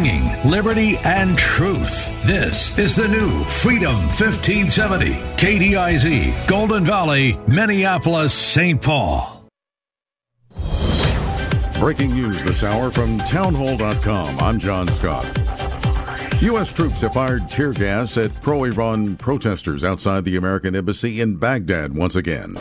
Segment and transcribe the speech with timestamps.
[0.00, 2.10] Ringing liberty and truth.
[2.24, 5.12] This is the new Freedom 1570.
[5.36, 8.80] KDIZ, Golden Valley, Minneapolis, St.
[8.80, 9.44] Paul.
[11.78, 14.38] Breaking news this hour from townhall.com.
[14.40, 15.26] I'm John Scott.
[16.40, 16.72] U.S.
[16.72, 21.94] troops have fired tear gas at pro Iran protesters outside the American embassy in Baghdad
[21.94, 22.56] once again.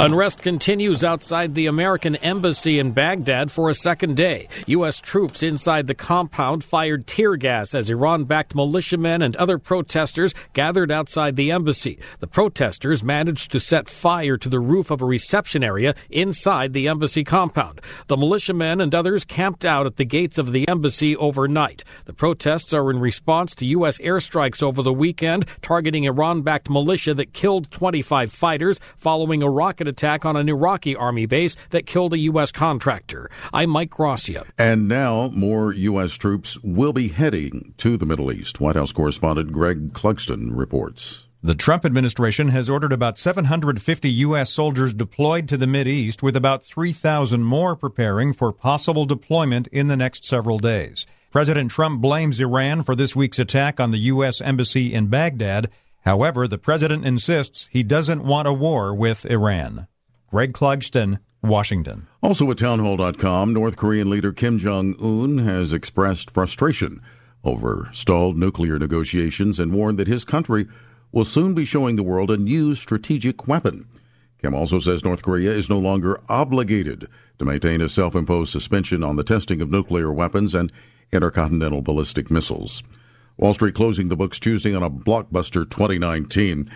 [0.00, 4.46] Unrest continues outside the American embassy in Baghdad for a second day.
[4.68, 5.00] U.S.
[5.00, 10.92] troops inside the compound fired tear gas as Iran backed militiamen and other protesters gathered
[10.92, 11.98] outside the embassy.
[12.20, 16.86] The protesters managed to set fire to the roof of a reception area inside the
[16.86, 17.80] embassy compound.
[18.06, 21.82] The militiamen and others camped out at the gates of the embassy overnight.
[22.04, 23.98] The protests are in response to U.S.
[23.98, 29.87] airstrikes over the weekend targeting Iran backed militia that killed 25 fighters following a rocket
[29.88, 32.52] attack on an Iraqi army base that killed a U.S.
[32.52, 33.30] contractor.
[33.52, 34.44] I'm Mike Gracia.
[34.58, 36.12] And now more U.S.
[36.12, 38.60] troops will be heading to the Middle East.
[38.60, 41.26] White House correspondent Greg Clugston reports.
[41.40, 44.50] The Trump administration has ordered about 750 U.S.
[44.50, 49.96] soldiers deployed to the East, with about 3,000 more preparing for possible deployment in the
[49.96, 51.06] next several days.
[51.30, 54.40] President Trump blames Iran for this week's attack on the U.S.
[54.40, 55.70] Embassy in Baghdad
[56.08, 59.88] However, the president insists he doesn't want a war with Iran.
[60.30, 62.06] Greg Clugston, Washington.
[62.22, 67.02] Also at townhall.com, North Korean leader Kim Jong un has expressed frustration
[67.44, 70.66] over stalled nuclear negotiations and warned that his country
[71.12, 73.86] will soon be showing the world a new strategic weapon.
[74.40, 77.06] Kim also says North Korea is no longer obligated
[77.38, 80.72] to maintain a self imposed suspension on the testing of nuclear weapons and
[81.12, 82.82] intercontinental ballistic missiles.
[83.38, 86.68] Wall Street closing the books Tuesday on a blockbuster 2019.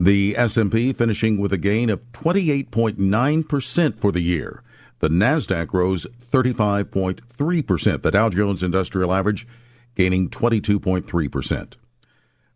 [0.00, 4.62] The S&P finishing with a gain of 28.9% for the year.
[4.98, 8.02] The Nasdaq rose 35.3%.
[8.02, 9.46] The Dow Jones Industrial Average
[9.94, 11.74] gaining 22.3%.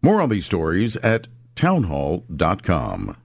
[0.02, 3.16] More on these stories at townhall.com.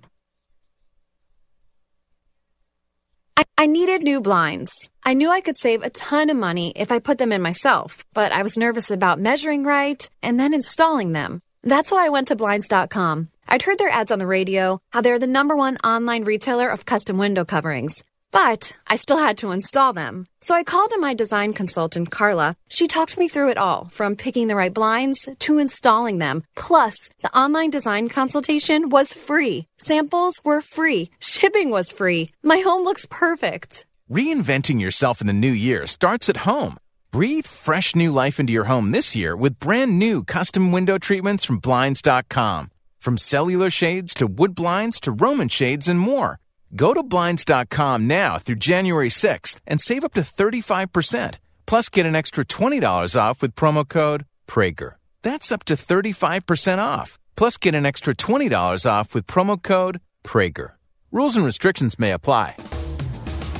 [3.59, 4.71] I needed new blinds.
[5.03, 8.05] I knew I could save a ton of money if I put them in myself,
[8.13, 11.41] but I was nervous about measuring right and then installing them.
[11.63, 13.29] That's why I went to Blinds.com.
[13.47, 16.85] I'd heard their ads on the radio, how they're the number one online retailer of
[16.85, 18.03] custom window coverings.
[18.31, 20.27] But I still had to install them.
[20.41, 22.55] So I called in my design consultant, Carla.
[22.67, 26.43] She talked me through it all, from picking the right blinds to installing them.
[26.55, 29.65] Plus, the online design consultation was free.
[29.77, 31.09] Samples were free.
[31.19, 32.31] Shipping was free.
[32.43, 33.85] My home looks perfect.
[34.09, 36.77] Reinventing yourself in the new year starts at home.
[37.11, 41.43] Breathe fresh new life into your home this year with brand new custom window treatments
[41.43, 42.71] from Blinds.com.
[42.99, 46.39] From cellular shades to wood blinds to Roman shades and more.
[46.75, 51.35] Go to Blinds.com now through January 6th and save up to 35%.
[51.65, 54.93] Plus, get an extra $20 off with promo code Prager.
[55.21, 57.17] That's up to 35% off.
[57.35, 60.73] Plus, get an extra $20 off with promo code Prager.
[61.11, 62.55] Rules and restrictions may apply.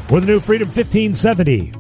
[0.09, 1.71] With the new Freedom 1570,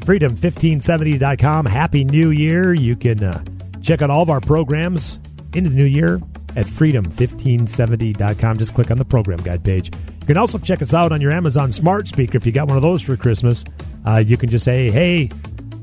[0.00, 1.66] freedom1570.com.
[1.66, 2.74] Happy New Year.
[2.74, 3.44] You can uh,
[3.82, 5.18] check out all of our programs
[5.52, 6.20] into the new year
[6.54, 8.56] at freedom1570.com.
[8.56, 9.90] Just click on the program guide page.
[10.26, 12.76] You can also check us out on your Amazon smart speaker if you got one
[12.76, 13.64] of those for Christmas.
[14.04, 15.30] Uh, you can just say, hey,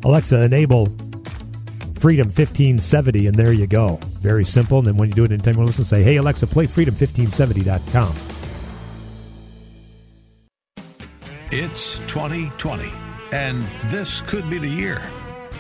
[0.04, 0.88] Alexa, enable
[1.96, 4.02] Freedom 1570, and there you go.
[4.20, 4.80] Very simple.
[4.80, 8.14] And then when you do it in time, you listen, say, hey, Alexa, play freedom1570.com.
[11.50, 12.92] It's 2020,
[13.32, 15.02] and this could be the year.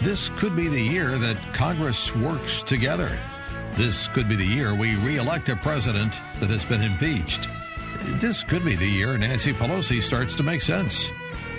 [0.01, 3.17] This could be the year that Congress works together.
[3.75, 7.47] This could be the year we re elect a president that has been impeached.
[8.19, 11.07] This could be the year Nancy Pelosi starts to make sense.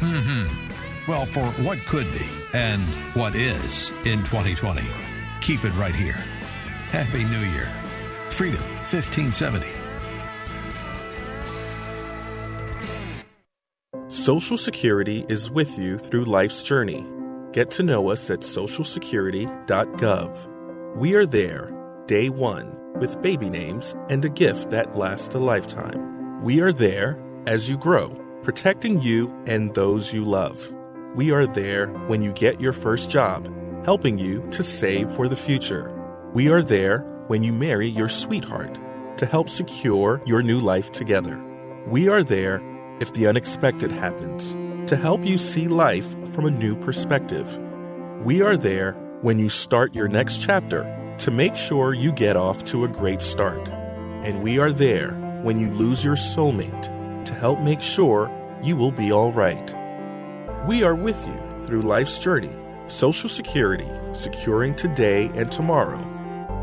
[0.01, 0.47] Hmm.
[1.07, 4.83] Well, for what could be and what is in 2020,
[5.41, 6.23] keep it right here.
[6.91, 7.73] Happy New Year.
[8.31, 9.67] Freedom 1570.
[14.09, 17.07] Social Security is with you through life's journey.
[17.53, 20.97] Get to know us at socialsecurity.gov.
[20.97, 21.71] We are there,
[22.07, 26.14] day one, with baby names and a gift that lasts a lifetime.
[26.45, 28.11] We are there as you grow,
[28.43, 30.75] protecting you and those you love.
[31.15, 33.49] We are there when you get your first job,
[33.87, 35.91] helping you to save for the future.
[36.35, 36.99] We are there
[37.29, 38.79] when you marry your sweetheart
[39.17, 41.43] to help secure your new life together.
[41.87, 42.63] We are there
[43.01, 44.53] if the unexpected happens
[44.91, 47.59] to help you see life from a new perspective.
[48.23, 48.93] We are there
[49.23, 53.23] when you start your next chapter to make sure you get off to a great
[53.23, 53.67] start.
[54.27, 58.31] And we are there when you lose your soulmate to help make sure
[58.63, 59.75] you will be all right.
[60.67, 62.51] We are with you through life's journey,
[62.89, 66.01] Social Security, securing today and tomorrow.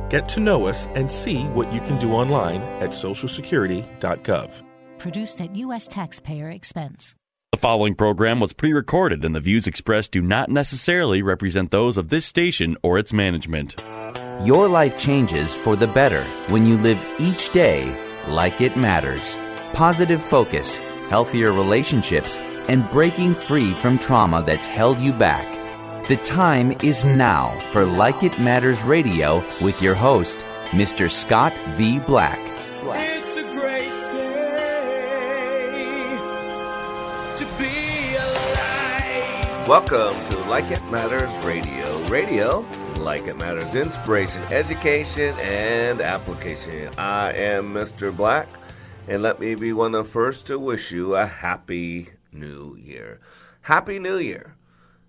[0.10, 4.64] Get to know us and see what you can do online at socialsecurity.gov.
[4.98, 5.88] Produced at U.S.
[5.88, 7.16] taxpayer expense.
[7.52, 11.98] The following program was pre recorded, and the views expressed do not necessarily represent those
[11.98, 13.84] of this station or its management.
[14.44, 17.96] Your life changes for the better when you live each day
[18.28, 19.36] like it matters.
[19.74, 20.78] Positive focus,
[21.10, 22.38] healthier relationships,
[22.70, 25.48] and breaking free from trauma that's held you back.
[26.08, 31.10] The time is now for Like It Matters Radio with your host, Mr.
[31.10, 32.00] Scott V.
[32.00, 32.40] Black.
[32.84, 34.58] It's a great day
[37.38, 39.68] to be alive.
[39.68, 42.04] Welcome to Like It Matters Radio.
[42.08, 42.66] Radio,
[43.02, 46.90] like it matters, inspiration, education, and application.
[46.98, 48.16] I am Mr.
[48.16, 48.48] Black,
[49.08, 53.20] and let me be one of the first to wish you a happy new year.
[53.62, 54.56] Happy New Year.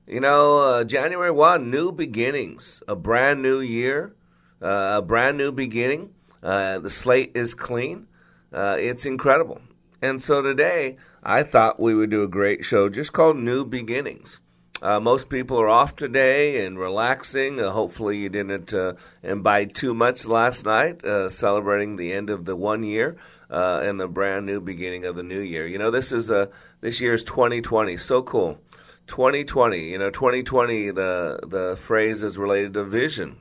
[0.06, 4.14] You know, uh, January 1, new beginnings, a brand new year,
[4.60, 6.14] uh, a brand new beginning.
[6.42, 8.06] Uh, the slate is clean.
[8.52, 9.60] Uh, it's incredible.
[10.00, 14.40] And so today, I thought we would do a great show just called New Beginnings.
[14.82, 17.60] Uh, most people are off today and relaxing.
[17.60, 18.74] Uh, hopefully, you didn't
[19.22, 21.00] imbibe too much last night,
[21.30, 23.16] celebrating the end of the one year
[23.48, 25.68] and the brand new beginning of the new year.
[25.68, 26.50] You know, this is a
[26.80, 27.96] this year is 2020.
[27.96, 28.58] So cool.
[29.06, 29.90] 2020.
[29.90, 30.90] You know, 2020.
[30.90, 33.36] The the phrase is related to vision,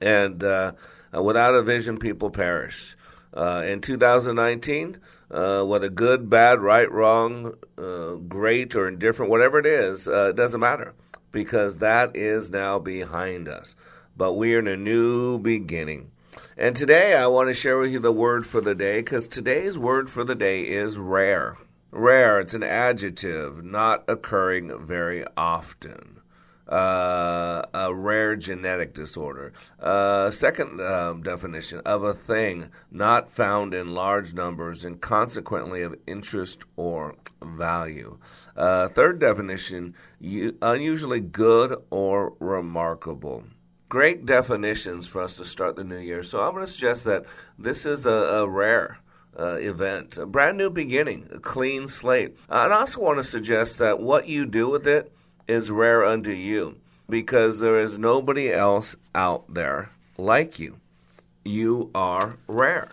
[0.00, 0.74] and uh,
[1.20, 2.96] without a vision, people perish.
[3.34, 4.98] Uh, in 2019,
[5.30, 10.36] uh, whether good, bad, right, wrong, uh, great, or indifferent, whatever it is, uh, it
[10.36, 10.94] doesn't matter
[11.32, 13.74] because that is now behind us.
[14.16, 16.10] But we are in a new beginning.
[16.56, 19.78] And today I want to share with you the word for the day because today's
[19.78, 21.56] word for the day is rare.
[21.90, 26.15] Rare, it's an adjective, not occurring very often.
[26.68, 29.52] Uh, a rare genetic disorder.
[29.78, 35.94] Uh, second um, definition of a thing not found in large numbers and consequently of
[36.08, 38.18] interest or value.
[38.56, 43.44] Uh, third definition unusually good or remarkable.
[43.88, 46.24] Great definitions for us to start the new year.
[46.24, 47.26] So I'm going to suggest that
[47.56, 48.98] this is a, a rare
[49.38, 52.36] uh, event, a brand new beginning, a clean slate.
[52.48, 55.12] And I also want to suggest that what you do with it
[55.48, 56.76] is rare unto you
[57.08, 60.78] because there is nobody else out there like you.
[61.44, 62.88] You are rare.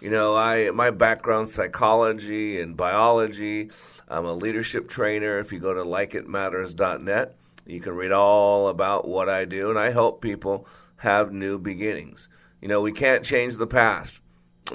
[0.00, 3.70] You know, I my background psychology and biology.
[4.08, 5.38] I'm a leadership trainer.
[5.38, 7.34] If you go to likeitmatters.net,
[7.66, 10.66] you can read all about what I do and I help people
[10.96, 12.28] have new beginnings.
[12.60, 14.20] You know, we can't change the past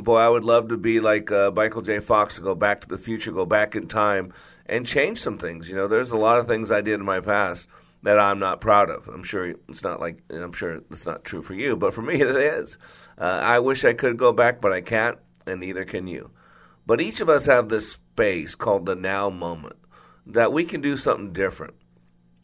[0.01, 1.99] boy, I would love to be like uh, Michael J.
[1.99, 4.33] Fox to go back to the future, go back in time,
[4.65, 5.69] and change some things.
[5.69, 7.67] You know, there's a lot of things I did in my past
[8.03, 9.07] that I'm not proud of.
[9.07, 12.15] I'm sure it's not like I'm sure it's not true for you, but for me
[12.21, 12.77] it is.
[13.17, 16.31] Uh, I wish I could go back, but I can't, and neither can you.
[16.85, 19.77] But each of us have this space called the now moment
[20.25, 21.75] that we can do something different.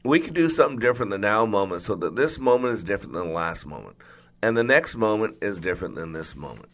[0.04, 3.14] We can do something different in the now moment so that this moment is different
[3.14, 3.98] than the last moment.
[4.42, 6.70] And the next moment is different than this moment.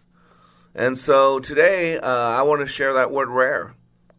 [0.75, 3.75] And so today, uh, I want to share that word rare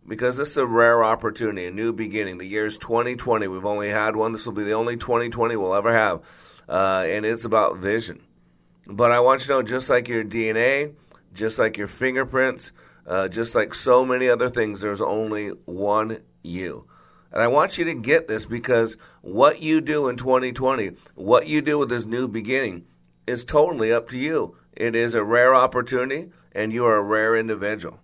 [0.06, 2.38] because this is a rare opportunity, a new beginning.
[2.38, 3.48] The year is 2020.
[3.48, 4.32] We've only had one.
[4.32, 6.20] This will be the only 2020 we'll ever have.
[6.68, 8.22] Uh, and it's about vision.
[8.86, 10.94] But I want you to know just like your DNA,
[11.32, 12.72] just like your fingerprints,
[13.06, 16.86] uh, just like so many other things, there's only one you.
[17.32, 21.60] And I want you to get this because what you do in 2020, what you
[21.60, 22.86] do with this new beginning,
[23.26, 24.56] is totally up to you.
[24.72, 28.00] It is a rare opportunity and you are a rare individual.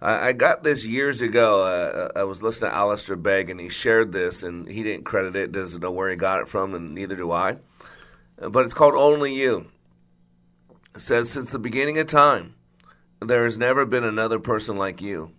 [0.00, 1.62] I, I got this years ago.
[1.62, 5.36] Uh, I was listening to Alistair Begg, and he shared this, and he didn't credit
[5.36, 7.58] it, doesn't know where he got it from, and neither do I.
[8.36, 9.66] But it's called Only You.
[10.94, 12.54] It says, Since the beginning of time,
[13.20, 15.32] there has never been another person like you.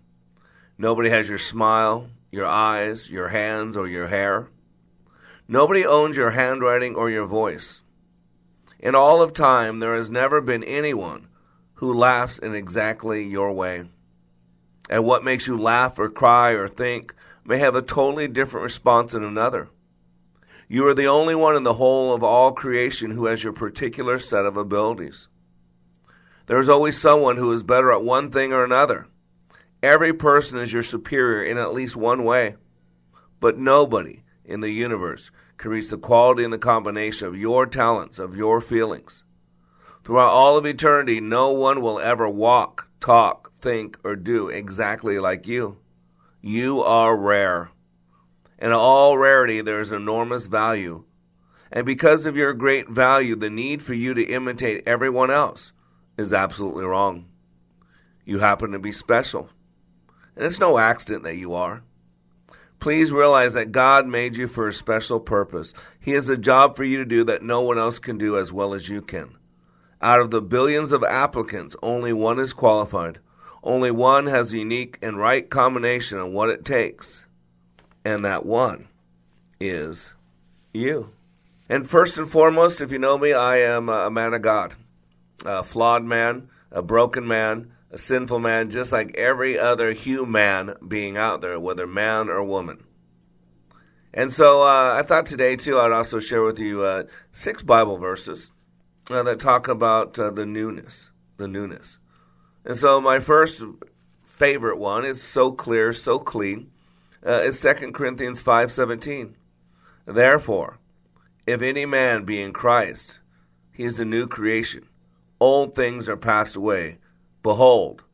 [0.76, 4.48] Nobody has your smile, your eyes, your hands, or your hair.
[5.48, 7.82] Nobody owns your handwriting or your voice.
[8.78, 11.28] In all of time, there has never been anyone
[11.74, 13.84] who laughs in exactly your way.
[14.90, 19.12] And what makes you laugh or cry or think may have a totally different response
[19.12, 19.68] than another.
[20.68, 24.18] You are the only one in the whole of all creation who has your particular
[24.18, 25.28] set of abilities.
[26.46, 29.06] There is always someone who is better at one thing or another.
[29.80, 32.56] Every person is your superior in at least one way.
[33.38, 38.18] But nobody in the universe can reach the quality and the combination of your talents,
[38.18, 39.22] of your feelings.
[40.02, 45.46] Throughout all of eternity, no one will ever walk, talk, think, or do exactly like
[45.46, 45.78] you.
[46.40, 47.70] You are rare.
[48.58, 51.04] In all rarity, there is enormous value.
[51.72, 55.72] And because of your great value, the need for you to imitate everyone else
[56.16, 57.26] is absolutely wrong.
[58.24, 59.50] You happen to be special.
[60.36, 61.82] And it's no accident that you are.
[62.80, 65.74] Please realize that God made you for a special purpose.
[66.00, 68.52] He has a job for you to do that no one else can do as
[68.52, 69.36] well as you can.
[70.00, 73.18] Out of the billions of applicants, only one is qualified.
[73.62, 77.26] Only one has a unique and right combination of what it takes.
[78.04, 78.88] And that one
[79.60, 80.14] is
[80.72, 81.10] you.
[81.68, 84.74] And first and foremost, if you know me, I am a man of God,
[85.44, 91.16] a flawed man, a broken man, a sinful man, just like every other human being
[91.16, 92.84] out there, whether man or woman.
[94.12, 97.98] And so uh, I thought today, too, I'd also share with you uh, six Bible
[97.98, 98.50] verses
[99.10, 101.98] uh, that talk about uh, the newness, the newness.
[102.64, 103.62] And so my first
[104.22, 106.70] favorite one is so clear, so clean,
[107.26, 109.34] uh, is 2 Corinthians 5.17.
[110.06, 110.78] Therefore,
[111.46, 113.18] if any man be in Christ,
[113.72, 114.88] he is the new creation.
[115.38, 116.98] Old things are passed away
[117.42, 118.04] Behold,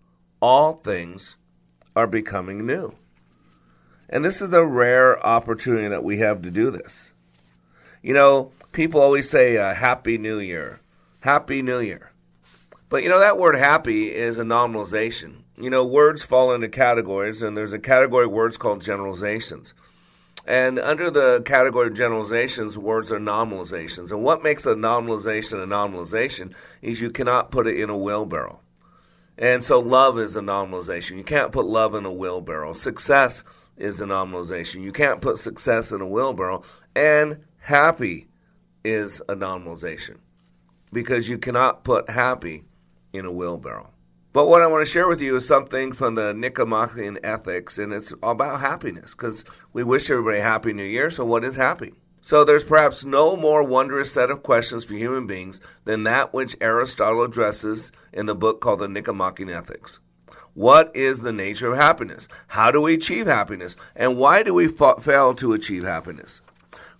[0.40, 1.36] all things
[1.96, 2.94] are becoming new.
[4.08, 7.10] And this is a rare opportunity that we have to do this.
[8.02, 10.80] You know, people always say, uh, Happy New Year.
[11.20, 12.12] Happy New Year.
[12.88, 15.42] But you know, that word happy is a nominalization.
[15.60, 19.74] You know, words fall into categories, and there's a category of words called generalizations.
[20.46, 24.12] And under the category of generalizations, words are nominalizations.
[24.12, 28.60] And what makes a nominalization a nominalization is you cannot put it in a wheelbarrow.
[29.36, 31.16] And so love is a nominalization.
[31.16, 32.74] You can't put love in a wheelbarrow.
[32.74, 33.42] Success
[33.76, 34.82] is a nominalization.
[34.82, 36.62] You can't put success in a wheelbarrow.
[36.94, 38.28] And happy
[38.84, 40.18] is a nominalization
[40.92, 42.64] because you cannot put happy
[43.16, 43.90] in a wheelbarrow.
[44.32, 47.92] But what I want to share with you is something from the Nicomachean Ethics, and
[47.92, 51.10] it's about happiness because we wish everybody a happy new year.
[51.10, 51.94] So, what is happy?
[52.26, 56.56] So there's perhaps no more wondrous set of questions for human beings than that which
[56.60, 60.00] Aristotle addresses in the book called the Nicomachean Ethics.
[60.52, 62.26] What is the nature of happiness?
[62.48, 63.76] How do we achieve happiness?
[63.94, 66.40] And why do we fa- fail to achieve happiness?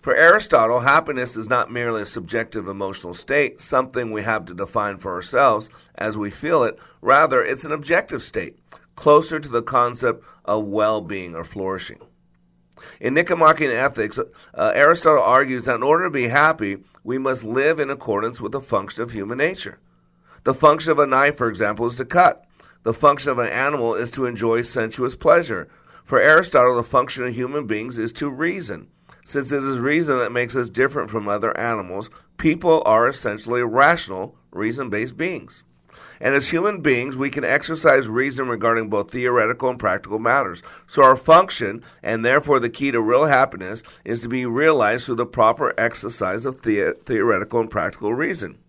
[0.07, 4.99] For Aristotle, happiness is not merely a subjective emotional state, something we have to define
[4.99, 6.79] for ourselves as we feel it.
[7.01, 8.57] Rather, it's an objective state,
[8.95, 11.99] closer to the concept of well being or flourishing.
[13.01, 17.77] In Nicomachean Ethics, uh, Aristotle argues that in order to be happy, we must live
[17.77, 19.77] in accordance with the function of human nature.
[20.45, 22.45] The function of a knife, for example, is to cut.
[22.83, 25.67] The function of an animal is to enjoy sensuous pleasure.
[26.05, 28.87] For Aristotle, the function of human beings is to reason.
[29.27, 34.37] Since it is reason that makes us different from other animals, people are essentially rational,
[34.51, 35.63] reason based beings.
[36.21, 40.63] And as human beings, we can exercise reason regarding both theoretical and practical matters.
[40.85, 45.15] So our function, and therefore the key to real happiness, is to be realized through
[45.15, 48.59] the proper exercise of the- theoretical and practical reason.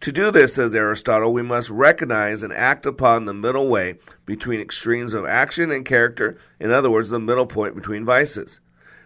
[0.00, 4.58] To do this, says Aristotle, we must recognize and act upon the middle way between
[4.58, 8.60] extremes of action and character, in other words, the middle point between vices.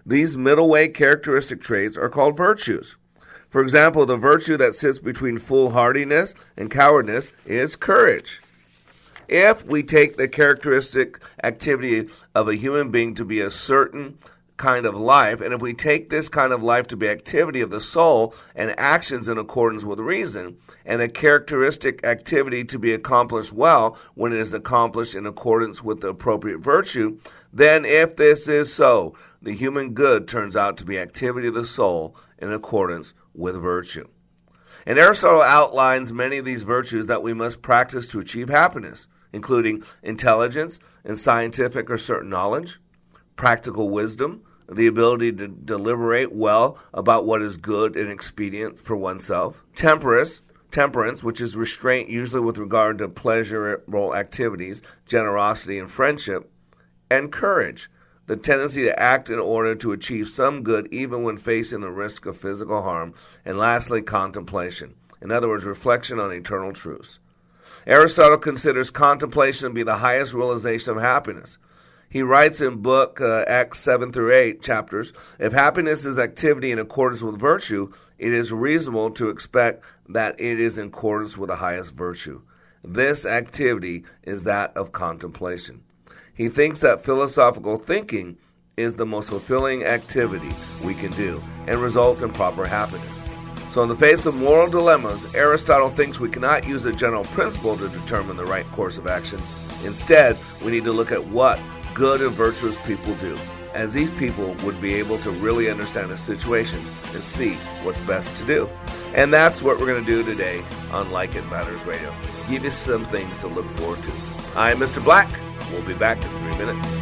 [0.04, 2.97] These middle way characteristic traits are called virtues.
[3.50, 8.40] For example, the virtue that sits between foolhardiness and cowardness is courage.
[9.28, 14.18] If we take the characteristic activity of a human being to be a certain
[14.62, 17.71] kind of life, and if we take this kind of life to be activity of
[17.71, 23.52] the soul and actions in accordance with reason, and a characteristic activity to be accomplished
[23.52, 27.19] well when it is accomplished in accordance with the appropriate virtue,
[27.52, 31.66] then if this is so, the human good turns out to be activity of the
[31.66, 34.07] soul in accordance with virtue.
[34.87, 39.83] And Aristotle outlines many of these virtues that we must practice to achieve happiness, including
[40.04, 42.78] intelligence and scientific or certain knowledge,
[43.35, 49.64] practical wisdom, the ability to deliberate well about what is good and expedient for oneself,
[49.75, 56.50] temperance, temperance, which is restraint usually with regard to pleasurable activities, generosity, and friendship,
[57.11, 57.90] and courage,
[58.26, 62.25] the tendency to act in order to achieve some good even when facing the risk
[62.25, 63.12] of physical harm,
[63.45, 64.95] and lastly, contemplation.
[65.21, 67.19] In other words, reflection on eternal truths.
[67.87, 71.59] Aristotle considers contemplation to be the highest realization of happiness.
[72.12, 76.78] He writes in book uh, Acts 7 through 8 chapters If happiness is activity in
[76.78, 81.57] accordance with virtue, it is reasonable to expect that it is in accordance with the
[81.57, 82.42] highest virtue.
[82.85, 85.83] This activity is that of contemplation.
[86.35, 88.37] He thinks that philosophical thinking
[88.76, 90.50] is the most fulfilling activity
[90.85, 93.25] we can do and result in proper happiness.
[93.71, 97.75] So, in the face of moral dilemmas, Aristotle thinks we cannot use a general principle
[97.78, 99.38] to determine the right course of action.
[99.87, 101.59] Instead, we need to look at what
[101.94, 103.37] good and virtuous people do,
[103.75, 108.34] as these people would be able to really understand the situation and see what's best
[108.37, 108.68] to do.
[109.14, 112.14] And that's what we're going to do today on Like It Matters Radio.
[112.49, 114.11] Give you some things to look forward to.
[114.56, 115.02] I'm Mr.
[115.02, 115.30] Black.
[115.70, 117.01] We'll be back in three minutes.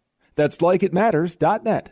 [0.41, 1.91] That's likeitmatters.net.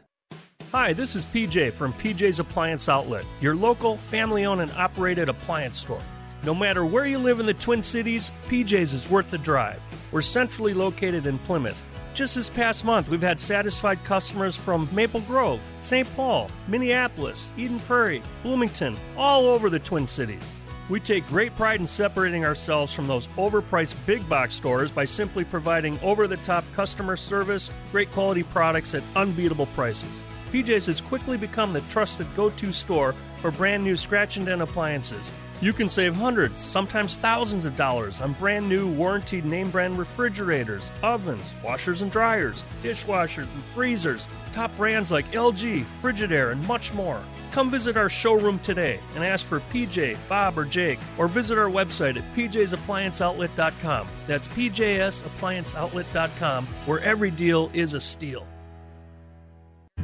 [0.72, 5.78] Hi, this is PJ from PJ's Appliance Outlet, your local family owned and operated appliance
[5.78, 6.02] store.
[6.44, 9.80] No matter where you live in the Twin Cities, PJ's is worth the drive.
[10.12, 11.80] We're centrally located in Plymouth.
[12.16, 16.12] Just this past month, we've had satisfied customers from Maple Grove, St.
[16.16, 20.42] Paul, Minneapolis, Eden Prairie, Bloomington, all over the Twin Cities.
[20.90, 25.44] We take great pride in separating ourselves from those overpriced big box stores by simply
[25.44, 30.10] providing over the top customer service, great quality products at unbeatable prices.
[30.52, 34.64] PJ's has quickly become the trusted go to store for brand new scratch and dent
[34.64, 35.30] appliances.
[35.62, 40.90] You can save hundreds, sometimes thousands of dollars on brand new warranted name brand refrigerators,
[41.04, 47.22] ovens, washers and dryers, dishwashers and freezers, top brands like LG, Frigidaire, and much more.
[47.52, 51.70] Come visit our showroom today and ask for PJ, Bob, or Jake, or visit our
[51.70, 54.08] website at pjsapplianceoutlet.com.
[54.28, 58.48] That's pjsapplianceoutlet.com, where every deal is a steal.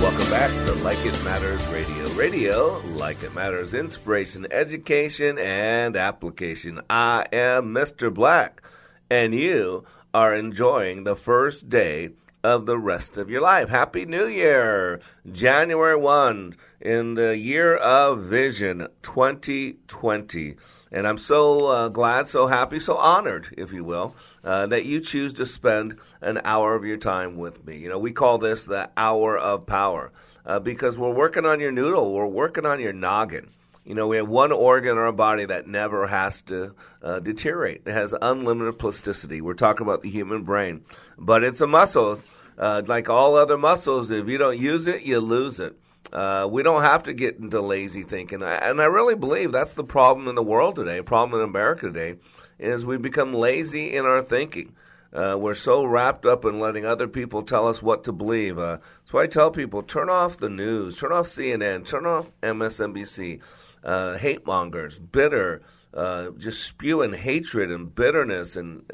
[0.00, 2.08] Welcome back to Like It Matters Radio.
[2.14, 6.80] Radio, like it matters, inspiration, education, and application.
[6.88, 8.12] I am Mr.
[8.12, 8.62] Black,
[9.10, 12.12] and you are enjoying the first day
[12.42, 13.68] of the rest of your life.
[13.68, 15.00] Happy New Year!
[15.30, 20.56] January 1 in the year of vision 2020.
[20.92, 25.00] And I'm so uh, glad, so happy, so honored, if you will, uh, that you
[25.00, 27.76] choose to spend an hour of your time with me.
[27.76, 30.10] You know, we call this the hour of power
[30.44, 33.50] uh, because we're working on your noodle, we're working on your noggin.
[33.90, 37.82] You know, we have one organ in our body that never has to uh, deteriorate.
[37.86, 39.40] It has unlimited plasticity.
[39.40, 40.84] We're talking about the human brain,
[41.18, 42.20] but it's a muscle.
[42.56, 45.76] Uh, like all other muscles, if you don't use it, you lose it.
[46.12, 48.44] Uh, we don't have to get into lazy thinking.
[48.44, 52.20] And I really believe that's the problem in the world today, problem in America today,
[52.60, 54.76] is we become lazy in our thinking.
[55.12, 58.56] Uh, we're so wrapped up in letting other people tell us what to believe.
[58.56, 62.30] Uh, that's why I tell people turn off the news, turn off CNN, turn off
[62.40, 63.40] MSNBC.
[63.82, 65.62] Uh, hate mongers, bitter,
[65.94, 68.84] uh, just spewing hatred and bitterness and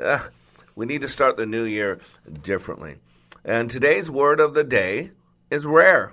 [0.77, 2.01] We need to start the new year
[2.43, 2.97] differently.
[3.45, 5.13] And today's word of the day
[5.51, 6.13] is rare.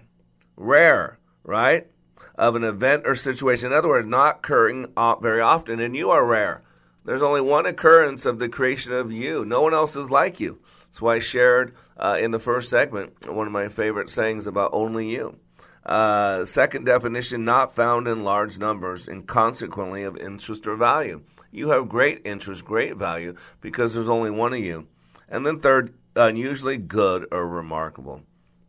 [0.56, 1.88] Rare, right?
[2.36, 3.68] Of an event or situation.
[3.68, 4.88] In other words, not occurring
[5.22, 6.62] very often, and you are rare.
[7.04, 9.44] There's only one occurrence of the creation of you.
[9.44, 10.60] No one else is like you.
[10.86, 14.70] That's why I shared uh, in the first segment one of my favorite sayings about
[14.74, 15.38] only you.
[15.86, 21.22] Uh, second definition, not found in large numbers and consequently of interest or value.
[21.52, 24.88] You have great interest, great value because there's only one of you.
[25.28, 28.22] And then third, unusually good or remarkable.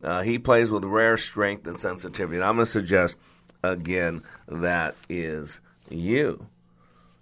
[0.02, 2.36] Uh, he plays with rare strength and sensitivity.
[2.36, 3.16] And I'm going to suggest
[3.62, 6.46] again that is you.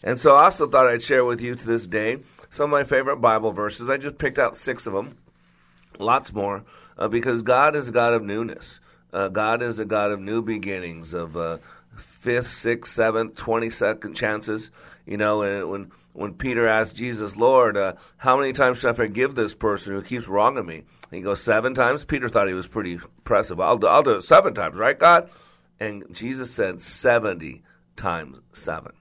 [0.03, 2.19] And so I also thought I'd share with you to this day
[2.51, 3.89] some of my favorite Bible verses.
[3.89, 5.17] I just picked out six of them,
[5.99, 6.65] lots more,
[6.99, 8.81] uh, because God is a God of newness.
[9.13, 11.59] Uh, God is a God of new beginnings, of uh,
[11.97, 14.71] fifth, sixth, seventh, twenty second chances.
[15.07, 18.95] You know, and when when Peter asked Jesus, Lord, uh, how many times should I
[18.95, 20.77] forgive this person who keeps wronging me?
[20.77, 22.05] And he goes seven times.
[22.05, 23.61] Peter thought he was pretty impressive.
[23.61, 25.31] I'll do, I'll do it seven times, right, God?
[25.81, 27.63] And Jesus said seventy
[27.97, 28.93] times seven.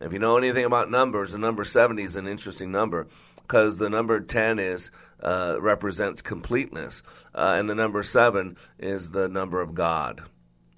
[0.00, 3.08] If you know anything about numbers, the number 70 is an interesting number
[3.48, 4.90] because the number 10 is
[5.22, 7.02] uh, represents completeness,
[7.34, 10.22] uh, and the number 7 is the number of God.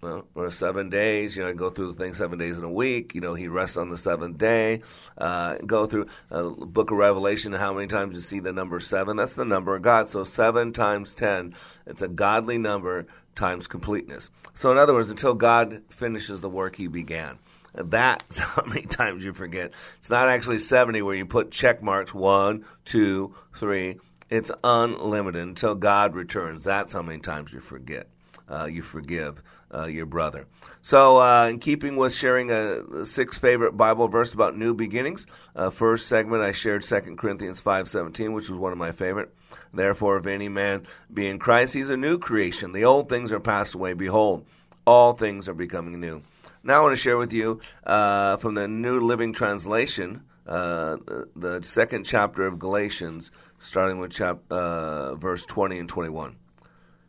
[0.02, 2.72] Well, for seven days, you know, I go through the thing seven days in a
[2.72, 3.14] week.
[3.14, 4.80] You know, he rests on the seventh day.
[5.18, 7.52] Uh, go through uh, Book of Revelation.
[7.52, 9.18] How many times you see the number seven?
[9.18, 10.08] That's the number of God.
[10.08, 11.54] So seven times ten,
[11.86, 14.30] it's a godly number times completeness.
[14.54, 17.38] So in other words, until God finishes the work He began.
[17.74, 19.72] That's how many times you forget.
[19.98, 23.98] It's not actually 70 where you put check marks one, two, three.
[24.28, 26.62] It's unlimited until God returns.
[26.64, 28.08] That's how many times you forget.
[28.48, 30.46] Uh, you forgive uh, your brother.
[30.82, 35.70] So, uh, in keeping with sharing a, six favorite Bible verse about new beginnings, uh,
[35.70, 39.32] first segment I shared 2 Corinthians 5.17, which was one of my favorite.
[39.72, 42.72] Therefore, if any man be in Christ, he's a new creation.
[42.72, 43.92] The old things are passed away.
[43.92, 44.44] Behold,
[44.84, 46.22] all things are becoming new.
[46.62, 51.28] Now I want to share with you uh, from the New Living Translation, uh, the,
[51.34, 56.36] the, second chapter of Galatians, starting with chap- uh, verse 20 and 21.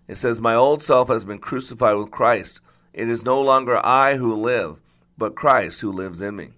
[0.07, 2.61] It says, My old self has been crucified with Christ.
[2.93, 4.81] It is no longer I who live,
[5.17, 6.51] but Christ who lives in me.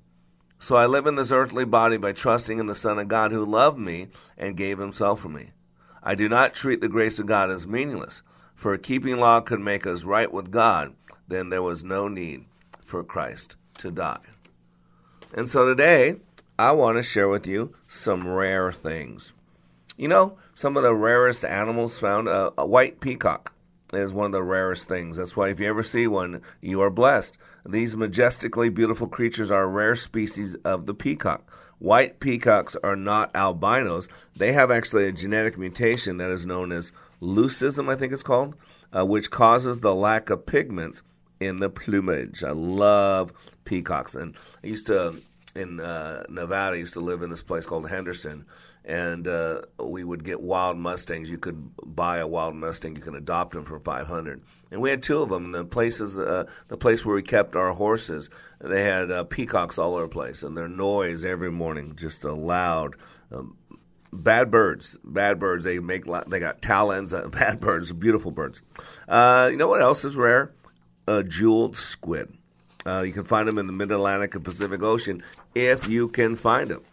[0.59, 3.43] So I live in this earthly body by trusting in the Son of God who
[3.43, 5.49] loved me and gave himself for me.
[6.03, 8.21] I do not treat the grace of God as meaningless,
[8.53, 10.93] for keeping law could make us right with God,
[11.27, 12.45] then there was no need
[12.93, 14.19] for Christ to die.
[15.33, 16.17] And so today,
[16.59, 19.33] I want to share with you some rare things.
[19.97, 23.51] You know, some of the rarest animals found, uh, a white peacock
[23.93, 25.17] is one of the rarest things.
[25.17, 27.35] That's why if you ever see one, you are blessed.
[27.65, 31.51] These majestically beautiful creatures are a rare species of the peacock.
[31.79, 34.07] White peacocks are not albinos.
[34.35, 38.53] They have actually a genetic mutation that is known as leucism, I think it's called,
[38.95, 41.01] uh, which causes the lack of pigments
[41.45, 42.43] in the plumage.
[42.43, 43.31] I love
[43.65, 45.21] peacocks, and I used to
[45.55, 46.75] in uh, Nevada.
[46.75, 48.45] I used to live in this place called Henderson,
[48.85, 51.29] and uh, we would get wild mustangs.
[51.29, 52.95] You could buy a wild mustang.
[52.95, 55.51] You can adopt them for five hundred, and we had two of them.
[55.51, 58.29] The places, uh, the place where we kept our horses,
[58.59, 62.33] they had uh, peacocks all over the place, and their noise every morning just a
[62.33, 62.95] loud.
[63.31, 63.57] Um,
[64.11, 65.63] bad birds, bad birds.
[65.63, 67.13] They make they got talons.
[67.13, 68.61] Uh, bad birds, beautiful birds.
[69.07, 70.51] Uh, you know what else is rare?
[71.07, 72.33] A jeweled squid.
[72.85, 75.23] Uh, you can find them in the Mid Atlantic and Pacific Ocean
[75.55, 76.83] if you can find them.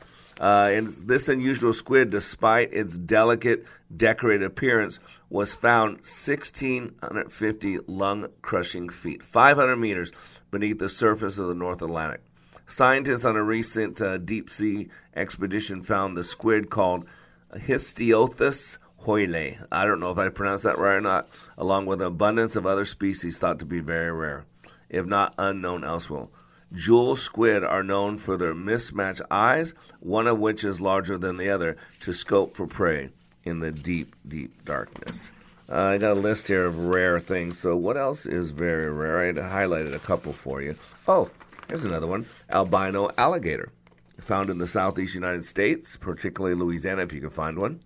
[0.40, 8.88] Uh, and this unusual squid, despite its delicate, decorated appearance, was found 1,650 lung crushing
[8.88, 10.12] feet, 500 meters
[10.50, 12.22] beneath the surface of the North Atlantic.
[12.66, 17.06] Scientists on a recent uh, deep sea expedition found the squid called
[17.52, 19.54] Histiothus hoyle.
[19.72, 22.66] I don't know if I pronounced that right or not, along with an abundance of
[22.66, 24.44] other species thought to be very rare,
[24.88, 26.28] if not unknown elsewhere.
[26.72, 31.50] Jewel squid are known for their mismatched eyes, one of which is larger than the
[31.50, 33.10] other, to scope for prey
[33.44, 35.30] in the deep, deep darkness.
[35.68, 37.58] Uh, I got a list here of rare things.
[37.58, 39.20] So, what else is very rare?
[39.20, 40.76] I highlighted a couple for you.
[41.08, 41.30] Oh,
[41.68, 43.72] here's another one albino alligator.
[44.20, 47.80] Found in the southeast United States, particularly Louisiana, if you can find one.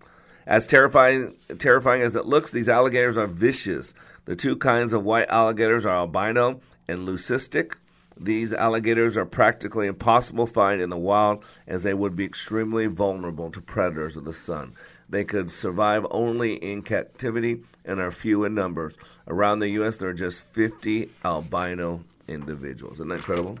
[0.47, 3.93] As terrifying, terrifying as it looks, these alligators are vicious.
[4.25, 7.75] The two kinds of white alligators are albino and leucistic.
[8.17, 12.85] These alligators are practically impossible to find in the wild as they would be extremely
[12.85, 14.73] vulnerable to predators of the sun.
[15.09, 18.97] They could survive only in captivity and are few in numbers.
[19.27, 22.95] Around the U.S., there are just 50 albino individuals.
[22.95, 23.59] Isn't that incredible?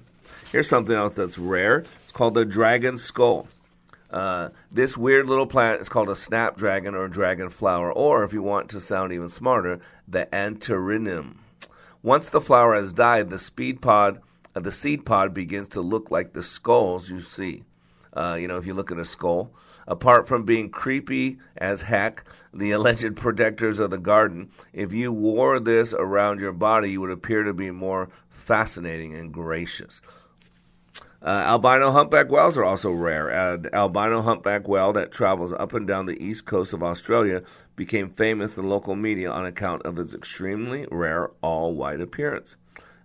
[0.51, 1.83] Here's something else that's rare.
[2.03, 3.47] It's called the dragon skull.
[4.15, 8.31] Uh, this weird little plant is called a snapdragon or a dragon flower, or if
[8.31, 11.35] you want to sound even smarter, the antirrhinum.
[12.01, 14.21] Once the flower has died, the speed pod,
[14.55, 17.63] uh, the seed pod begins to look like the skulls you see.
[18.13, 19.51] Uh, you know, if you look at a skull.
[19.85, 22.23] Apart from being creepy as heck,
[22.53, 27.11] the alleged protectors of the garden, if you wore this around your body, you would
[27.11, 29.99] appear to be more fascinating and gracious.
[31.25, 33.29] Uh, albino humpback whales are also rare.
[33.29, 37.41] An albino humpback whale that travels up and down the east coast of Australia
[37.75, 42.57] became famous in local media on account of its extremely rare all white appearance.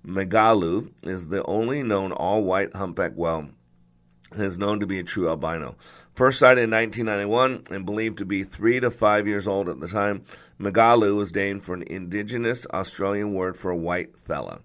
[0.06, 3.48] Migaloo is the only known all white humpback whale
[4.32, 5.76] and is known to be a true albino.
[6.12, 9.88] First sighted in 1991 and believed to be three to five years old at the
[9.88, 10.26] time,
[10.60, 14.60] Migaloo was named for an indigenous Australian word for a white fella.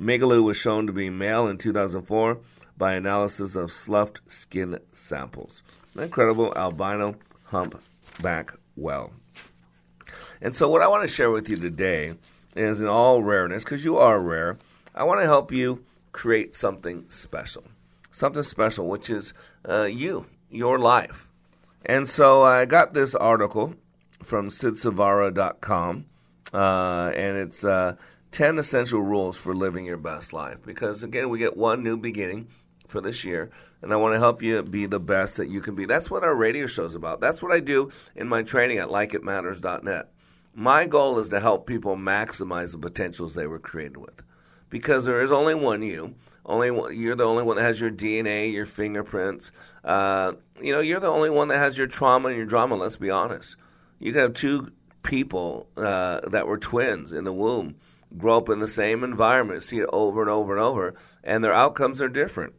[0.00, 2.38] Migaloo was shown to be male in 2004
[2.76, 5.62] by analysis of sloughed skin samples.
[5.94, 9.12] An incredible albino humpback whale.
[10.40, 12.14] And so, what I want to share with you today
[12.54, 14.58] is in all rareness, because you are rare,
[14.94, 17.64] I want to help you create something special.
[18.10, 19.32] Something special, which is
[19.68, 21.28] uh, you, your life.
[21.84, 23.74] And so, I got this article
[24.22, 26.04] from sidsavara.com,
[26.52, 27.96] uh, and it's uh,
[28.32, 30.58] 10 essential rules for living your best life.
[30.64, 32.48] Because, again, we get one new beginning
[32.88, 33.50] for this year,
[33.82, 35.84] and I want to help you be the best that you can be.
[35.84, 37.20] That's what our radio show is about.
[37.20, 40.08] That's what I do in my training at likeitmatters.net.
[40.54, 44.22] My goal is to help people maximize the potentials they were created with,
[44.70, 46.14] because there is only one you.
[46.48, 49.50] Only one, you're the only one that has your DNA, your fingerprints.
[49.82, 52.76] Uh, you know, you're the only one that has your trauma and your drama.
[52.76, 53.56] Let's be honest.
[53.98, 54.70] You can have two
[55.02, 57.74] people uh, that were twins in the womb,
[58.16, 60.94] grow up in the same environment, see it over and over and over,
[61.24, 62.54] and their outcomes are different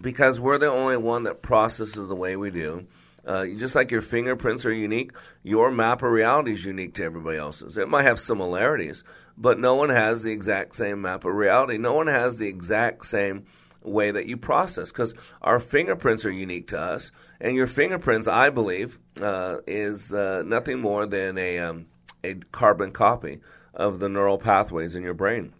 [0.00, 2.86] because we're the only one that processes the way we do.
[3.26, 7.38] Uh, just like your fingerprints are unique, your map of reality is unique to everybody
[7.38, 7.78] else's.
[7.78, 9.02] It might have similarities,
[9.38, 11.78] but no one has the exact same map of reality.
[11.78, 13.46] No one has the exact same
[13.82, 17.10] way that you process because our fingerprints are unique to us.
[17.40, 21.86] And your fingerprints, I believe, uh, is uh, nothing more than a, um,
[22.22, 23.40] a carbon copy
[23.74, 25.52] of the neural pathways in your brain.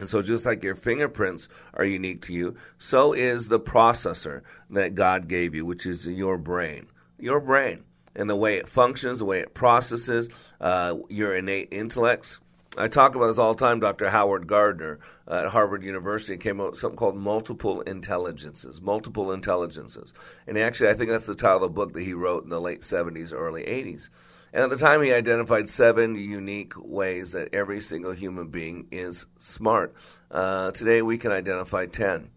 [0.00, 4.94] And so, just like your fingerprints are unique to you, so is the processor that
[4.94, 6.86] God gave you, which is your brain.
[7.18, 7.84] Your brain.
[8.16, 12.40] And the way it functions, the way it processes, uh, your innate intellects.
[12.78, 13.80] I talk about this all the time.
[13.80, 14.08] Dr.
[14.08, 18.80] Howard Gardner at Harvard University came out with something called multiple intelligences.
[18.80, 20.14] Multiple intelligences.
[20.46, 22.60] And actually, I think that's the title of the book that he wrote in the
[22.60, 24.08] late 70s, early 80s.
[24.52, 29.26] And at the time, he identified seven unique ways that every single human being is
[29.38, 29.94] smart.
[30.30, 32.30] Uh, today, we can identify 10.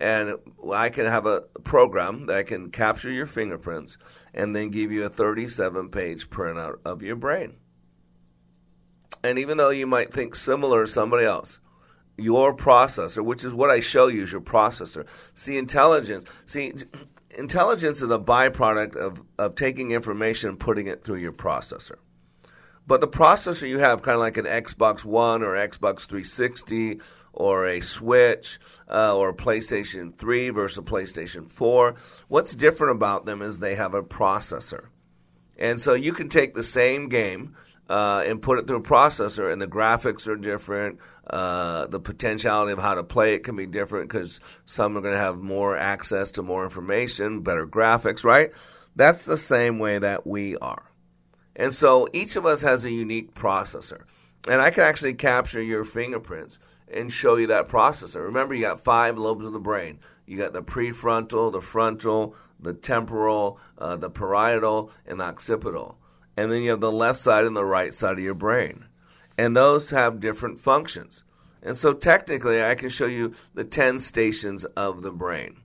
[0.00, 0.34] And
[0.72, 3.96] I can have a program that can capture your fingerprints
[4.34, 7.54] and then give you a 37 page printout of your brain.
[9.22, 11.60] And even though you might think similar to somebody else,
[12.16, 15.06] your processor, which is what I show you, is your processor.
[15.34, 16.24] See, intelligence.
[16.46, 16.74] See,
[17.36, 21.96] intelligence is a byproduct of, of taking information and putting it through your processor.
[22.86, 27.00] But the processor you have, kind of like an Xbox One or Xbox 360
[27.32, 28.58] or a Switch
[28.90, 31.94] uh, or a PlayStation 3 versus a PlayStation 4,
[32.28, 34.86] what's different about them is they have a processor.
[35.58, 37.54] And so you can take the same game
[37.92, 40.98] uh, and put it through a processor, and the graphics are different.
[41.28, 45.12] Uh, the potentiality of how to play it can be different because some are going
[45.12, 48.50] to have more access to more information, better graphics, right?
[48.96, 50.90] That's the same way that we are.
[51.54, 54.04] And so each of us has a unique processor.
[54.48, 58.24] And I can actually capture your fingerprints and show you that processor.
[58.24, 59.98] Remember, you got five lobes of the brain.
[60.24, 65.98] You got the prefrontal, the frontal, the temporal, uh, the parietal, and the occipital
[66.36, 68.86] and then you have the left side and the right side of your brain.
[69.36, 71.24] And those have different functions.
[71.62, 75.58] And so technically, I can show you the 10 stations of the brain.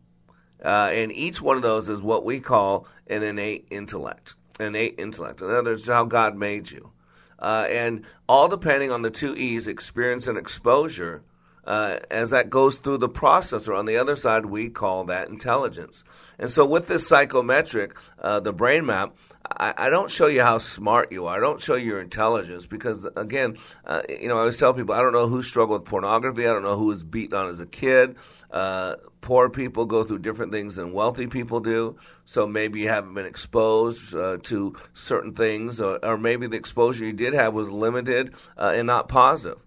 [0.64, 4.36] Uh, and each one of those is what we call an innate intellect.
[4.60, 5.42] Innate intellect.
[5.42, 6.92] In other words, how God made you.
[7.40, 11.24] Uh, and all depending on the two E's, experience and exposure,
[11.66, 13.78] uh, as that goes through the processor.
[13.78, 16.04] On the other side, we call that intelligence.
[16.40, 19.16] And so, with this psychometric, uh, the brain map,
[19.50, 21.38] I, I, don't show you how smart you are.
[21.38, 24.94] I don't show you your intelligence because, again, uh, you know, I always tell people
[24.94, 26.46] I don't know who struggled with pornography.
[26.46, 28.16] I don't know who was beaten on as a kid.
[28.52, 31.98] Uh, poor people go through different things than wealthy people do.
[32.26, 37.06] So maybe you haven't been exposed uh, to certain things, or, or, maybe the exposure
[37.06, 39.60] you did have was limited uh, and not positive.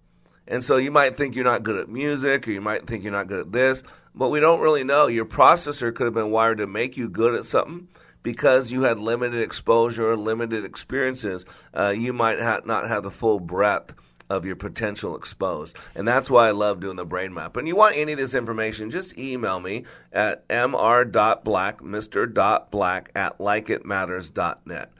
[0.46, 3.12] And so you might think you're not good at music or you might think you're
[3.12, 5.06] not good at this, but we don't really know.
[5.06, 7.88] Your processor could have been wired to make you good at something
[8.22, 11.44] because you had limited exposure, or limited experiences.
[11.74, 13.94] Uh, you might ha- not have the full breadth
[14.30, 15.76] of your potential exposed.
[15.94, 17.56] And that's why I love doing the brain map.
[17.56, 24.92] And you want any of this information, just email me at mr.black, mr.black at likeitmatters.net.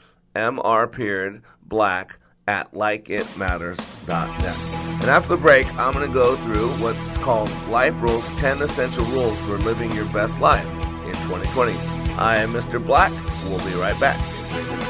[0.88, 5.00] period black at likeitmatters.net.
[5.00, 9.04] And after the break, I'm going to go through what's called Life Rules 10 Essential
[9.06, 10.66] Rules for Living Your Best Life
[11.06, 11.99] in 2020.
[12.18, 12.84] I am Mr.
[12.84, 13.12] Black.
[13.44, 14.89] We'll be right back.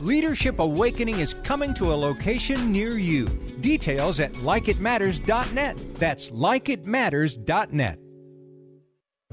[0.00, 3.26] Leadership Awakening is coming to a location near you.
[3.60, 5.80] Details at likeitmatters.net.
[5.98, 7.98] That's likeitmatters.net.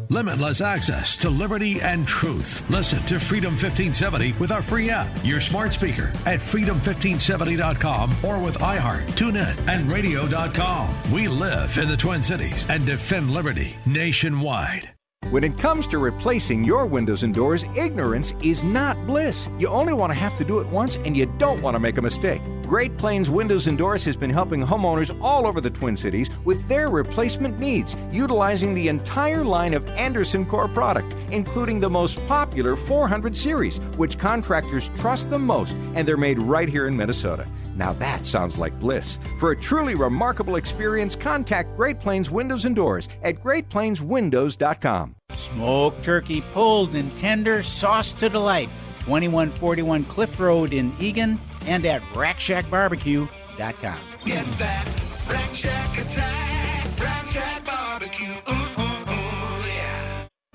[0.10, 2.64] Limitless access to liberty and truth.
[2.70, 8.58] Listen to Freedom 1570 with our free app, your smart speaker at freedom1570.com or with
[8.60, 10.96] iHeart, TuneIn, and radio.com.
[11.12, 14.97] We live in the Twin Cities and defend liberty nationwide.
[15.32, 19.50] When it comes to replacing your windows and doors, ignorance is not bliss.
[19.60, 21.98] You only want to have to do it once and you don't want to make
[21.98, 22.42] a mistake.
[22.62, 26.66] Great Plains Windows and Doors has been helping homeowners all over the Twin Cities with
[26.70, 32.78] their replacement needs, utilizing the entire line of Andersen Core product, including the most popular
[32.78, 37.46] 400 series, which contractors trust the most, and they're made right here in Minnesota.
[37.78, 39.20] Now that sounds like bliss.
[39.40, 45.16] For a truly remarkable experience, contact Great Plains Windows and Doors at greatplainswindows.com.
[45.32, 48.70] Smoked turkey pulled and tender, sauce to delight.
[49.02, 54.00] 2141 Cliff Road in Eagan and at RackShackBarbecue.com.
[54.26, 58.57] Get that Rack Shack attack, Rack Shack barbecue.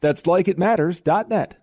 [0.00, 1.56] That's likeitmatters.net.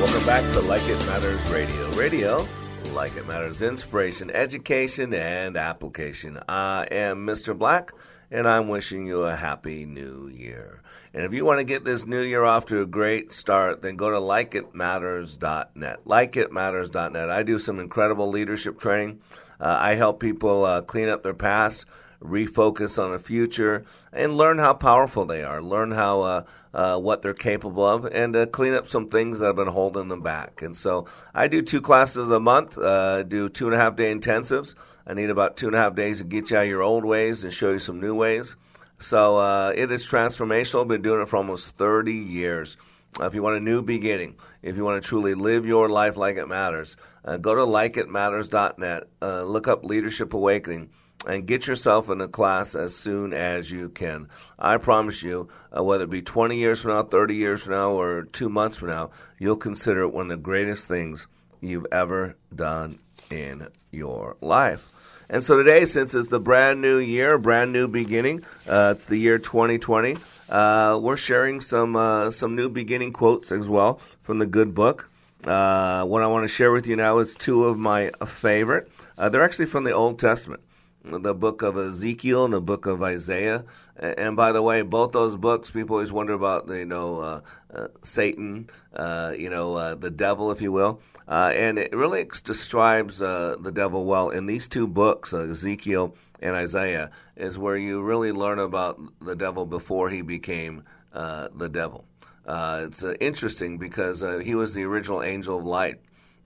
[0.00, 1.90] Welcome back to Like It Matters Radio.
[1.92, 2.46] Radio,
[2.94, 6.38] like it matters, inspiration, education, and application.
[6.48, 7.56] I am Mr.
[7.56, 7.92] Black,
[8.30, 10.82] and I'm wishing you a happy new year.
[11.12, 13.96] And if you want to get this new year off to a great start, then
[13.96, 16.04] go to likeitmatters.net.
[16.06, 17.30] Likeitmatters.net.
[17.30, 19.20] I do some incredible leadership training.
[19.60, 21.84] Uh, I help people uh, clean up their past,
[22.22, 25.62] refocus on the future, and learn how powerful they are.
[25.62, 29.46] Learn how uh, uh, what they're capable of, and uh, clean up some things that
[29.46, 30.62] have been holding them back.
[30.62, 32.78] And so I do two classes a month.
[32.78, 34.74] Uh, do two and a half day intensives.
[35.06, 37.04] I need about two and a half days to get you out of your old
[37.04, 38.54] ways and show you some new ways.
[38.98, 40.82] So uh, it is transformational.
[40.82, 42.76] I've been doing it for almost 30 years.
[43.18, 46.36] If you want a new beginning, if you want to truly live your life like
[46.36, 49.04] it matters, uh, go to likeitmatters.net.
[49.20, 50.90] Uh, look up Leadership Awakening.
[51.26, 54.28] And get yourself in a class as soon as you can.
[54.58, 57.90] I promise you, uh, whether it be 20 years from now, 30 years from now,
[57.90, 61.26] or two months from now, you'll consider it one of the greatest things
[61.60, 62.98] you've ever done
[63.30, 64.86] in your life.
[65.28, 69.16] And so today, since it's the brand new year, brand new beginning, uh, it's the
[69.16, 70.16] year 2020.
[70.48, 75.08] Uh, we're sharing some uh, some new beginning quotes as well from the good book.
[75.44, 78.90] Uh, what I want to share with you now is two of my favorite.
[79.16, 80.62] Uh, they're actually from the Old Testament,
[81.04, 83.64] the book of Ezekiel and the book of Isaiah.
[83.96, 87.40] And by the way, both those books, people always wonder about, you know, uh,
[87.74, 91.00] uh, Satan, uh, you know, uh, the devil, if you will.
[91.28, 94.30] Uh, and it really describes uh, the devil well.
[94.30, 99.66] In these two books, Ezekiel and Isaiah, is where you really learn about the devil
[99.66, 102.04] before he became the devil.
[102.46, 106.00] It's interesting because he was the original angel of light.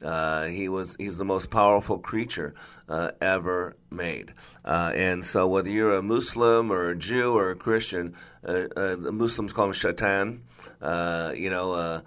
[0.05, 2.55] Uh, he was he's the most powerful creature
[2.89, 4.35] uh, ever made,
[4.65, 8.15] uh, and so whether you're a Muslim or a Jew or a Christian,
[8.47, 10.43] uh, uh, the Muslims call him Shaitan.
[10.83, 12.03] Uh, you know,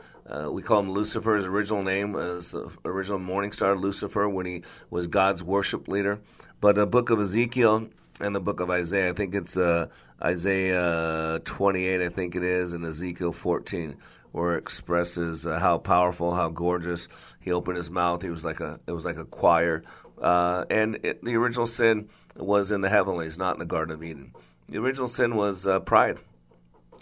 [0.51, 1.35] we call him Lucifer.
[1.35, 6.19] His original name is the original morning star Lucifer when he was God's worship leader.
[6.61, 7.89] But the book of Ezekiel
[8.19, 9.87] and the book of Isaiah, I think it's uh,
[10.21, 13.97] Isaiah 28, I think it is, and Ezekiel 14
[14.31, 17.07] where it expresses uh, how powerful, how gorgeous.
[17.39, 18.21] He opened his mouth.
[18.21, 19.83] He was like a it was like a choir.
[20.21, 24.03] Uh, and it, the original sin was in the heavenlies, not in the Garden of
[24.03, 24.33] Eden.
[24.67, 26.19] The original sin was uh, pride.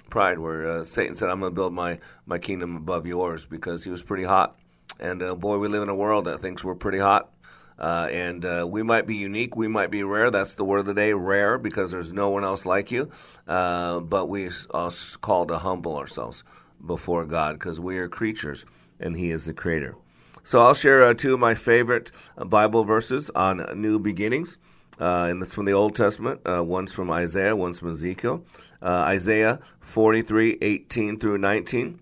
[0.10, 3.84] Pride, where uh, Satan said, "I'm going to build my my kingdom above yours," because
[3.84, 4.58] he was pretty hot.
[5.00, 7.32] And uh, boy, we live in a world that thinks we're pretty hot.
[7.78, 10.32] Uh, and uh, we might be unique, we might be rare.
[10.32, 13.10] That's the word of the day, rare, because there's no one else like you.
[13.48, 16.44] Uh, but we are called to humble ourselves
[16.86, 18.66] before God because we are creatures
[19.00, 19.96] and He is the Creator.
[20.44, 24.58] So I'll share uh, two of my favorite uh, Bible verses on new beginnings.
[25.00, 26.40] Uh, and it's from the Old Testament.
[26.46, 28.46] One's from Isaiah, one's from Ezekiel.
[28.82, 32.00] Isaiah 43, 18 through 19.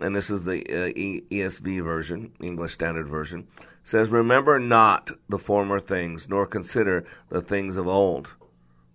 [0.00, 3.46] And this is the ESV version, English Standard Version.
[3.84, 8.34] Says, Remember not the former things, nor consider the things of old.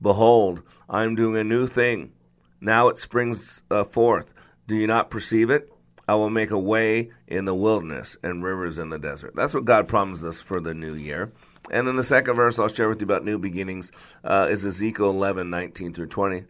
[0.02, 2.12] Behold, I am doing a new thing.
[2.62, 4.34] Now it springs uh, forth.
[4.68, 5.72] Do you not perceive it?
[6.08, 9.36] I will make a way in the wilderness and rivers in the desert.
[9.36, 11.32] That's what God promised us for the new year.
[11.70, 13.92] And then the second verse I'll share with you about new beginnings
[14.24, 16.46] uh, is Ezekiel 11, 19 through 20.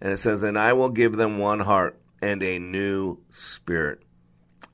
[0.00, 4.00] And it says, And I will give them one heart and a new spirit.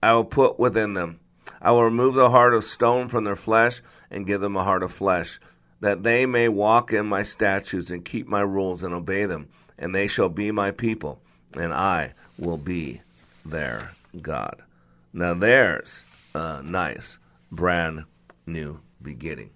[0.02, 1.19] I will put within them.
[1.60, 4.82] I will remove the heart of stone from their flesh and give them a heart
[4.82, 5.38] of flesh,
[5.80, 9.48] that they may walk in my statutes and keep my rules and obey them.
[9.78, 11.20] And they shall be my people,
[11.54, 13.00] and I will be
[13.44, 14.62] their God.
[15.12, 16.04] Now there's
[16.34, 17.18] a nice,
[17.50, 18.04] brand
[18.46, 19.50] new beginning.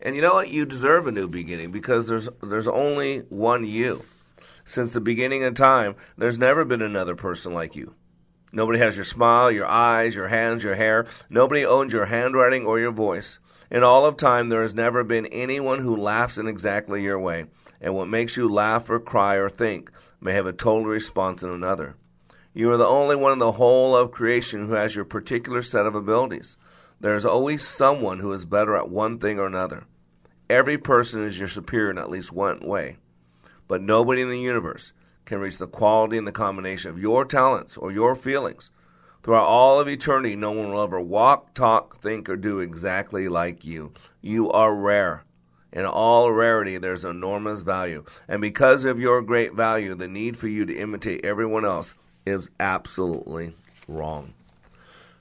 [0.00, 0.48] And you know what?
[0.48, 4.04] You deserve a new beginning because there's there's only one you.
[4.64, 7.94] Since the beginning of time, there's never been another person like you.
[8.52, 11.06] Nobody has your smile, your eyes, your hands, your hair.
[11.28, 13.38] Nobody owns your handwriting or your voice.
[13.70, 17.46] In all of time, there has never been anyone who laughs in exactly your way.
[17.80, 19.90] And what makes you laugh or cry or think
[20.20, 21.96] may have a total response in another.
[22.54, 25.86] You are the only one in the whole of creation who has your particular set
[25.86, 26.56] of abilities.
[27.00, 29.84] There is always someone who is better at one thing or another.
[30.50, 32.96] Every person is your superior in at least one way.
[33.68, 34.92] But nobody in the universe
[35.28, 38.70] can reach the quality and the combination of your talents or your feelings.
[39.22, 43.64] Throughout all of eternity, no one will ever walk, talk, think, or do exactly like
[43.64, 43.92] you.
[44.22, 45.24] You are rare.
[45.70, 48.04] In all rarity, there's enormous value.
[48.26, 52.48] And because of your great value, the need for you to imitate everyone else is
[52.58, 53.54] absolutely
[53.86, 54.32] wrong.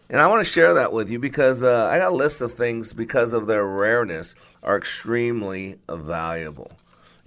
[0.09, 2.53] And I want to share that with you because uh, I got a list of
[2.53, 6.71] things because of their rareness are extremely valuable.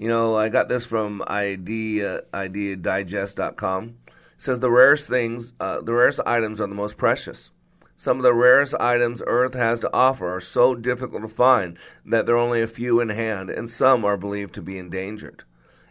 [0.00, 3.96] You know, I got this from idea, ideadigest.com.
[4.06, 7.50] It says the rarest things, uh, the rarest items are the most precious.
[7.98, 11.76] Some of the rarest items Earth has to offer are so difficult to find
[12.06, 15.44] that there are only a few in hand, and some are believed to be endangered.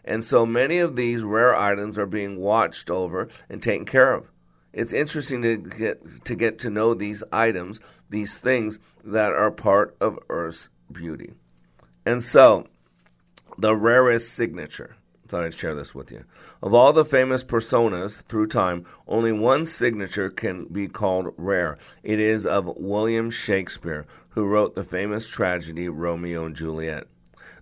[0.04, 4.28] And so many of these rare items are being watched over and taken care of.
[4.72, 9.96] It's interesting to get to get to know these items, these things that are part
[10.00, 11.34] of Earth's beauty.
[12.04, 12.66] And so,
[13.60, 14.96] the rarest signature.
[15.28, 16.24] Thought I'd share this with you.
[16.62, 21.78] Of all the famous personas through time, only one signature can be called rare.
[22.02, 27.06] It is of William Shakespeare, who wrote the famous tragedy Romeo and Juliet.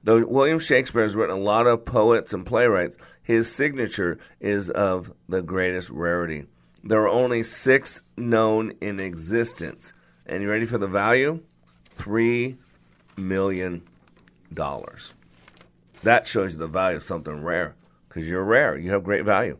[0.05, 5.13] Though William Shakespeare has written a lot of poets and playwrights, his signature is of
[5.29, 6.47] the greatest rarity.
[6.85, 9.93] There are only six known in existence.
[10.25, 11.41] And you ready for the value?
[11.97, 12.57] Three
[13.17, 13.83] million
[14.55, 15.15] dollars.
[16.03, 17.75] That shows you the value of something rare
[18.09, 18.77] because you're rare.
[18.77, 19.59] You have great value.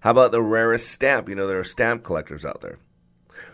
[0.00, 1.28] How about the rarest stamp?
[1.28, 2.78] You know, there are stamp collectors out there.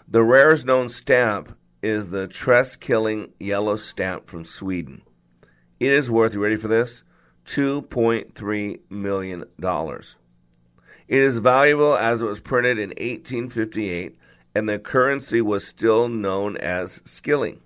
[0.09, 5.03] The rarest known stamp is the Treskilling yellow stamp from Sweden.
[5.78, 7.05] It is worth, you ready for this?
[7.47, 9.45] $2.3 million.
[11.09, 14.16] It is valuable as it was printed in 1858
[14.55, 17.61] and the currency was still known as skilling.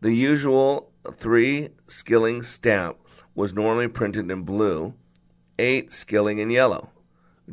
[0.00, 2.96] The usual three skilling stamp
[3.34, 4.94] was normally printed in blue,
[5.58, 6.90] eight skilling in yellow.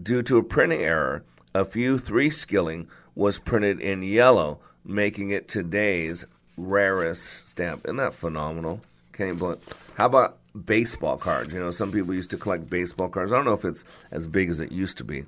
[0.01, 1.23] Due to a printing error,
[1.53, 6.25] a few three skilling was printed in yellow, making it today's
[6.57, 7.85] rarest stamp.
[7.85, 8.81] Isn't that phenomenal?
[9.13, 9.59] Can't even believe.
[9.95, 11.53] How about baseball cards?
[11.53, 13.31] You know, some people used to collect baseball cards.
[13.31, 15.25] I don't know if it's as big as it used to be,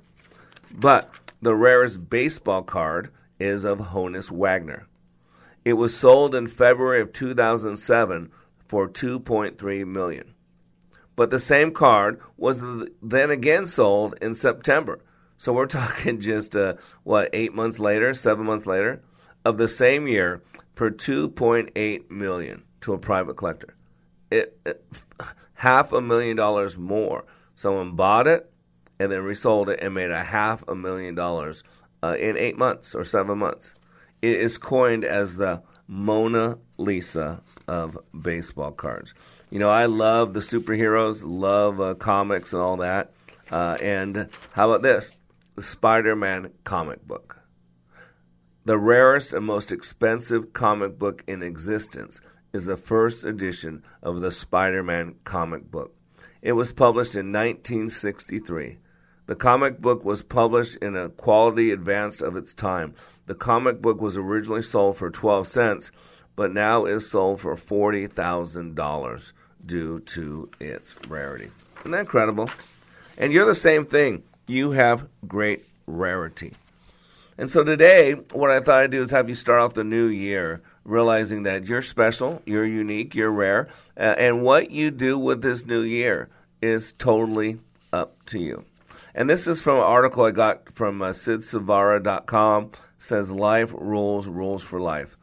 [0.70, 4.86] but the rarest baseball card is of Honus Wagner.
[5.64, 8.30] It was sold in February of 2007
[8.66, 10.34] for 2.3 million.
[11.16, 12.62] But the same card was
[13.02, 15.00] then again sold in September.
[15.36, 19.02] So we're talking just uh, what eight months later, seven months later,
[19.44, 20.42] of the same year
[20.74, 23.74] for 2.8 million to a private collector.
[24.30, 24.84] It, it,
[25.54, 27.24] half a million dollars more.
[27.54, 28.50] Someone bought it
[28.98, 31.62] and then resold it and made a half a million dollars
[32.02, 33.74] uh, in eight months or seven months.
[34.22, 39.14] It is coined as the Mona Lisa of baseball cards.
[39.52, 43.12] You know, I love the superheroes, love uh, comics and all that.
[43.50, 45.12] Uh, and how about this?
[45.56, 47.38] The Spider Man comic book.
[48.64, 52.22] The rarest and most expensive comic book in existence
[52.54, 55.94] is the first edition of the Spider Man comic book.
[56.40, 58.78] It was published in 1963.
[59.26, 62.94] The comic book was published in a quality advanced of its time.
[63.26, 65.92] The comic book was originally sold for 12 cents,
[66.36, 69.32] but now is sold for $40,000
[69.66, 71.50] due to its rarity.
[71.80, 72.50] Isn't that incredible?
[73.18, 74.22] And you're the same thing.
[74.46, 76.52] You have great rarity.
[77.38, 80.06] And so today, what I thought I'd do is have you start off the new
[80.06, 85.42] year realizing that you're special, you're unique, you're rare, uh, and what you do with
[85.42, 86.28] this new year
[86.60, 87.58] is totally
[87.92, 88.64] up to you.
[89.14, 92.72] And this is from an article I got from uh, SidSavara.com.
[92.98, 95.16] Says life rules, rules for life.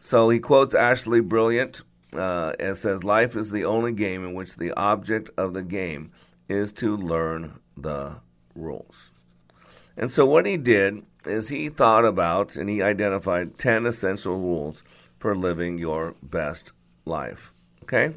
[0.00, 1.82] So he quotes Ashleigh Brilliant
[2.18, 6.12] uh, and says life is the only game in which the object of the game
[6.48, 8.16] is to learn the
[8.54, 9.10] rules.
[9.96, 14.82] And so what he did is he thought about and he identified 10 essential rules
[15.18, 16.72] for living your best
[17.04, 17.52] life.
[17.82, 18.14] Okay?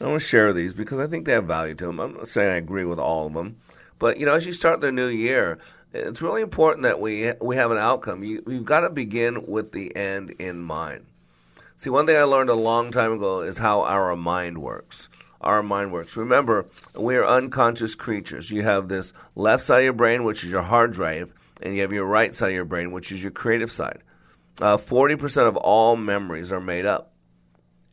[0.00, 2.00] I want to share these because I think they have value to them.
[2.00, 3.56] I'm not saying I agree with all of them,
[3.98, 5.58] but you know, as you start the new year,
[5.92, 8.24] it's really important that we we have an outcome.
[8.24, 11.04] You, you've got to begin with the end in mind.
[11.80, 15.08] See, one thing I learned a long time ago is how our mind works.
[15.40, 16.14] Our mind works.
[16.14, 18.50] Remember, we are unconscious creatures.
[18.50, 21.80] You have this left side of your brain, which is your hard drive, and you
[21.80, 24.02] have your right side of your brain, which is your creative side.
[24.60, 27.14] Uh, 40% of all memories are made up.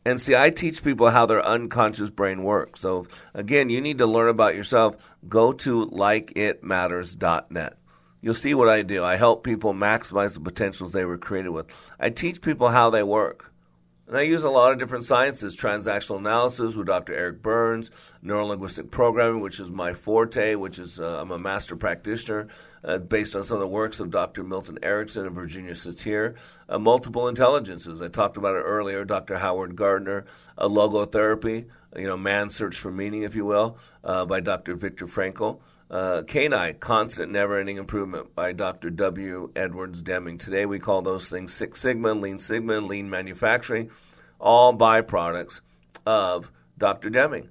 [0.04, 2.80] And see, I teach people how their unconscious brain works.
[2.80, 4.96] So, again, you need to learn about yourself.
[5.30, 7.78] Go to likeitmatters.net.
[8.20, 9.02] You'll see what I do.
[9.02, 11.68] I help people maximize the potentials they were created with.
[11.98, 13.48] I teach people how they work.
[14.08, 17.14] And I use a lot of different sciences transactional analysis with Dr.
[17.14, 17.90] Eric Burns,
[18.24, 22.48] neurolinguistic programming, which is my forte, which is uh, I'm a master practitioner
[22.82, 24.42] uh, based on some of the works of Dr.
[24.44, 26.36] Milton Erickson and Virginia Satir.
[26.70, 29.36] Uh, multiple intelligences, I talked about it earlier, Dr.
[29.36, 30.24] Howard Gardner,
[30.58, 34.74] logotherapy, you know, man's search for meaning, if you will, uh, by Dr.
[34.74, 35.60] Viktor Frankl.
[35.90, 38.90] Uh, CANI, Constant Never Ending Improvement by Dr.
[38.90, 39.50] W.
[39.56, 40.36] Edwards Deming.
[40.36, 43.90] Today we call those things Six Sigma, Lean Sigma, Lean Manufacturing,
[44.38, 45.60] all byproducts
[46.04, 47.08] of Dr.
[47.08, 47.48] Deming.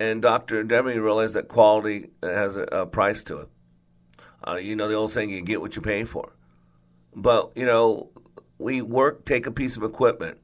[0.00, 0.64] And Dr.
[0.64, 3.48] Deming realized that quality has a, a price to it.
[4.46, 6.32] Uh, you know the old saying, you get what you pay for.
[7.14, 8.10] But, you know,
[8.58, 10.38] we work, take a piece of equipment,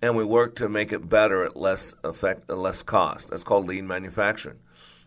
[0.00, 3.28] and we work to make it better at less effect, less cost.
[3.28, 4.58] That's called lean manufacturing.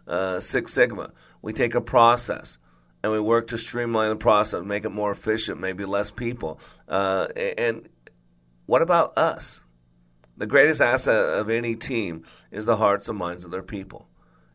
[0.08, 1.12] Uh, Six Sigma
[1.42, 2.58] we take a process
[3.02, 6.60] and we work to streamline the process, make it more efficient, maybe less people.
[6.88, 7.28] Uh,
[7.58, 7.88] and
[8.66, 9.62] what about us?
[10.38, 14.08] The greatest asset of any team is the hearts and minds of their people.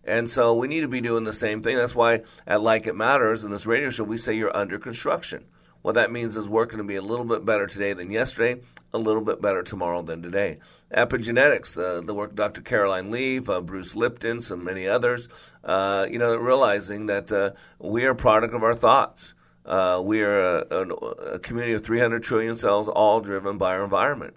[0.02, 1.76] And so we need to be doing the same thing.
[1.76, 5.46] That's why at Like It Matters in this radio show, we say you're under construction.
[5.84, 8.58] What that means is we're going to be a little bit better today than yesterday,
[8.94, 10.56] a little bit better tomorrow than today.
[10.90, 12.62] Epigenetics, the, the work of Dr.
[12.62, 15.28] Caroline Leaf, uh, Bruce Lipton, some many others,
[15.62, 19.34] uh, you know, realizing that uh, we are a product of our thoughts.
[19.66, 20.88] Uh, we are a, a,
[21.34, 24.36] a, community of 300 trillion cells, all driven by our environment.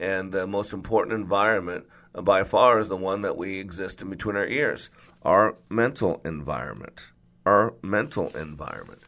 [0.00, 4.10] and the most important environment uh, by far is the one that we exist in
[4.10, 4.90] between our ears
[5.22, 7.12] our mental environment.
[7.46, 9.02] Our mental environment.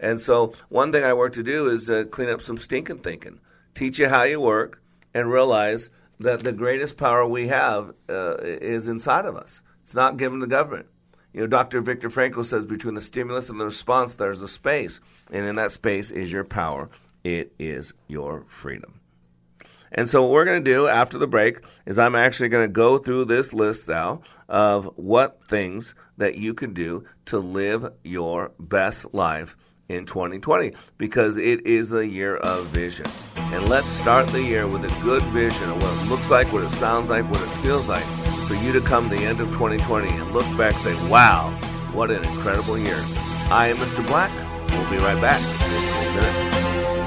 [0.00, 3.38] And so, one thing I work to do is uh, clean up some stinking thinking,
[3.74, 4.82] teach you how you work,
[5.12, 9.60] and realize that the greatest power we have uh, is inside of us.
[9.82, 10.86] It's not given to government.
[11.34, 11.80] You know, Dr.
[11.82, 15.00] Viktor Frankl says between the stimulus and the response, there's a space.
[15.30, 16.90] And in that space is your power,
[17.22, 19.00] it is your freedom.
[19.92, 22.72] And so, what we're going to do after the break is I'm actually going to
[22.72, 28.52] go through this list now of what things that you can do to live your
[28.58, 29.56] best life
[29.90, 33.06] in 2020 because it is the year of vision.
[33.36, 36.62] And let's start the year with a good vision of what it looks like, what
[36.62, 38.04] it sounds like, what it feels like
[38.46, 41.50] for you to come the end of 2020 and look back and say, wow,
[41.92, 43.00] what an incredible year.
[43.50, 44.06] I am Mr.
[44.06, 44.30] Black.
[44.70, 46.99] We'll be right back in 15 minutes.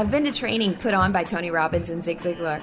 [0.00, 2.62] I've been to training put on by Tony Robbins and Zig Ziglar,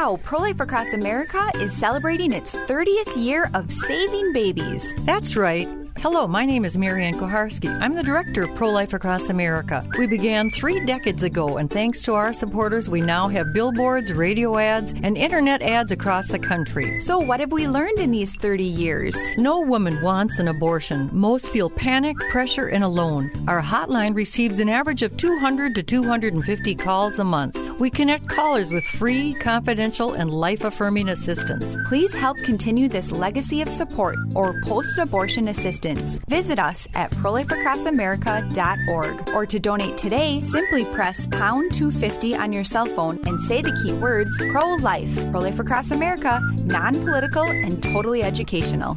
[0.00, 4.94] Wow, Pro Life Across America is celebrating its 30th year of saving babies.
[5.00, 5.68] That's right.
[5.98, 7.76] Hello, my name is Marianne Kuharski.
[7.80, 9.84] I'm the director of Pro Life Across America.
[9.98, 14.56] We began three decades ago, and thanks to our supporters, we now have billboards, radio
[14.56, 17.00] ads, and internet ads across the country.
[17.00, 19.16] So, what have we learned in these 30 years?
[19.36, 21.10] No woman wants an abortion.
[21.12, 23.32] Most feel panic, pressure, and alone.
[23.48, 27.58] Our hotline receives an average of 200 to 250 calls a month.
[27.78, 31.76] We connect callers with free, confidential, and life affirming assistance.
[31.86, 36.18] Please help continue this legacy of support or post abortion assistance.
[36.28, 42.86] Visit us at prolifeacrossamerica.org or to donate today, simply press pound 250 on your cell
[42.86, 45.14] phone and say the key words pro life.
[45.30, 48.96] Pro Life Across America, non political and totally educational.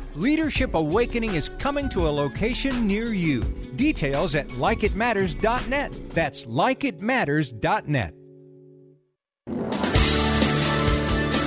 [0.15, 3.41] Leadership Awakening is coming to a location near you.
[3.75, 5.97] Details at likeitmatters.net.
[6.09, 8.13] That's likeitmatters.net.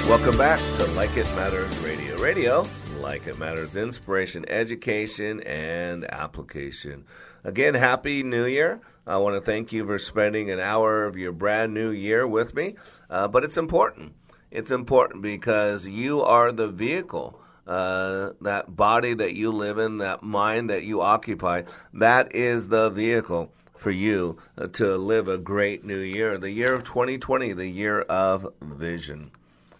[0.09, 2.17] Welcome back to Like It Matters Radio.
[2.19, 2.67] Radio,
[3.01, 7.05] like it matters, inspiration, education, and application.
[7.43, 8.81] Again, Happy New Year.
[9.07, 12.55] I want to thank you for spending an hour of your brand new year with
[12.55, 12.77] me.
[13.11, 14.15] Uh, but it's important.
[14.51, 17.41] It's important because you are the vehicle.
[17.67, 21.63] Uh, that body that you live in, that mind that you occupy,
[21.95, 26.37] that is the vehicle for you uh, to live a great new year.
[26.39, 29.31] The year of 2020, the year of vision.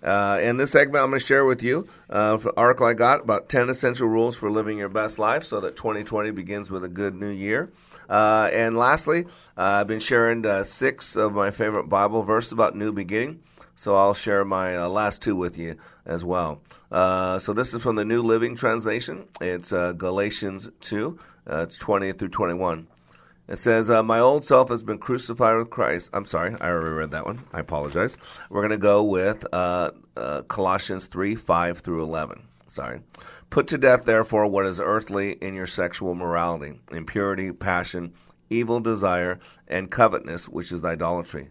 [0.03, 3.23] Uh, in this segment, I'm going to share with you uh, an article I got
[3.23, 6.89] about 10 essential rules for living your best life so that 2020 begins with a
[6.89, 7.73] good new year.
[8.09, 9.25] Uh, and lastly,
[9.57, 13.41] uh, I've been sharing uh, six of my favorite Bible verses about new beginning
[13.77, 16.63] So I'll share my uh, last two with you as well.
[16.91, 19.27] Uh, so this is from the New Living Translation.
[19.41, 21.19] It's uh, Galatians 2,
[21.51, 22.87] uh, it's 20 through 21.
[23.47, 26.11] It says, uh, My old self has been crucified with Christ.
[26.13, 27.45] I'm sorry, I already read that one.
[27.53, 28.17] I apologize.
[28.49, 29.91] We're going to go with uh,
[30.49, 32.43] Colossians 3 5 through 11.
[32.67, 33.01] Sorry.
[33.51, 38.13] Put to death, therefore, what is earthly in your sexual morality, impurity, passion,
[38.51, 41.51] evil desire, and covetousness, which is idolatry.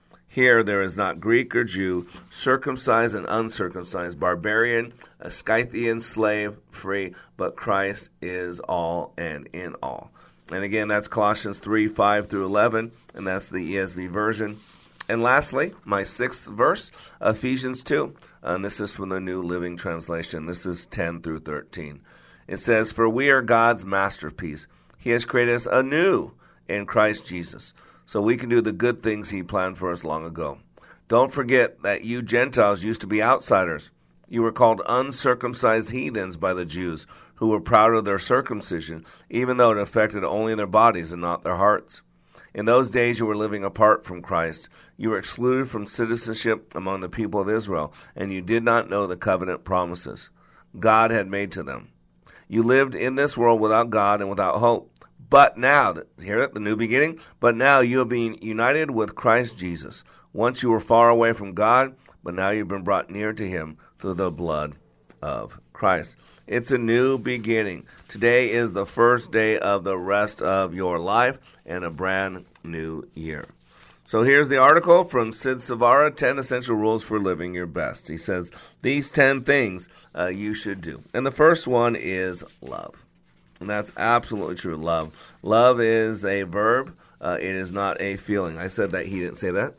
[0.31, 7.15] Here there is not Greek or Jew, circumcised and uncircumcised, barbarian, a Scythian, slave, free,
[7.35, 10.09] but Christ is all and in all.
[10.49, 14.57] And again, that's Colossians 3 5 through 11, and that's the ESV version.
[15.09, 20.45] And lastly, my sixth verse, Ephesians 2, and this is from the New Living Translation.
[20.45, 21.99] This is 10 through 13.
[22.47, 24.67] It says, For we are God's masterpiece.
[24.97, 26.31] He has created us anew
[26.69, 27.73] in Christ Jesus,
[28.11, 30.57] so we can do the good things He planned for us long ago.
[31.07, 33.89] Don't forget that you Gentiles used to be outsiders.
[34.27, 39.55] You were called uncircumcised heathens by the Jews, who were proud of their circumcision, even
[39.55, 42.01] though it affected only their bodies and not their hearts.
[42.53, 44.67] In those days, you were living apart from Christ.
[44.97, 49.07] You were excluded from citizenship among the people of Israel, and you did not know
[49.07, 50.29] the covenant promises
[50.77, 51.87] God had made to them.
[52.49, 54.90] You lived in this world without God and without hope.
[55.31, 57.17] But now, hear it, the new beginning?
[57.39, 60.03] But now you have been united with Christ Jesus.
[60.33, 63.77] Once you were far away from God, but now you've been brought near to Him
[63.97, 64.75] through the blood
[65.21, 66.17] of Christ.
[66.47, 67.85] It's a new beginning.
[68.09, 73.07] Today is the first day of the rest of your life and a brand new
[73.13, 73.45] year.
[74.03, 78.09] So here's the article from Sid Savara 10 Essential Rules for Living Your Best.
[78.09, 78.51] He says,
[78.81, 81.01] These 10 things uh, you should do.
[81.13, 83.05] And the first one is love.
[83.61, 84.75] That's absolutely true.
[84.75, 85.13] Love.
[85.43, 88.57] Love is a verb, uh, it is not a feeling.
[88.57, 89.05] I said that.
[89.05, 89.75] He didn't say that.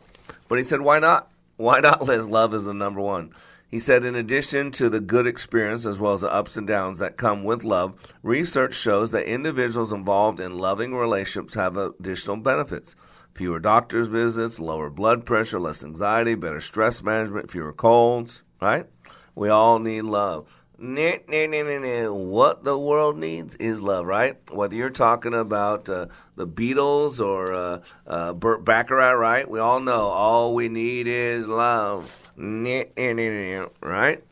[0.49, 1.31] But he said, Why not?
[1.57, 2.27] Why not, Liz?
[2.27, 3.33] Love is the number one.
[3.73, 6.99] He said, in addition to the good experience as well as the ups and downs
[6.99, 12.95] that come with love, research shows that individuals involved in loving relationships have additional benefits.
[13.35, 18.87] Fewer doctor's visits, lower blood pressure, less anxiety, better stress management, fewer colds, right?
[19.35, 20.62] We all need love.
[20.85, 22.13] Nah, nah, nah, nah, nah.
[22.13, 24.37] What the world needs is love, right?
[24.51, 29.49] Whether you're talking about uh, the Beatles or uh, uh, Burt Bacharach, right?
[29.49, 32.13] We all know all we need is love
[33.81, 34.25] right?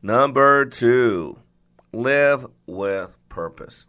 [0.00, 1.38] Number two,
[1.92, 3.84] live with purpose.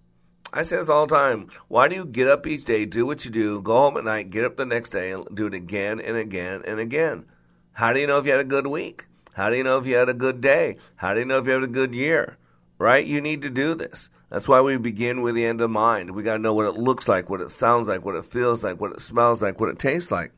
[0.52, 1.48] I say this all the time.
[1.70, 4.32] Why do you get up each day, do what you do, go home at night,
[4.32, 7.24] get up the next day, and do it again and again and again?
[7.72, 9.06] How do you know if you had a good week?
[9.34, 10.78] How do you know if you had a good day?
[10.96, 12.38] How do you know if you had a good year?
[12.78, 13.06] Right?
[13.06, 14.10] You need to do this.
[14.30, 16.12] That's why we begin with the end in mind.
[16.12, 18.64] We got to know what it looks like, what it sounds like, what it feels
[18.64, 20.32] like, what it smells like, what it tastes like.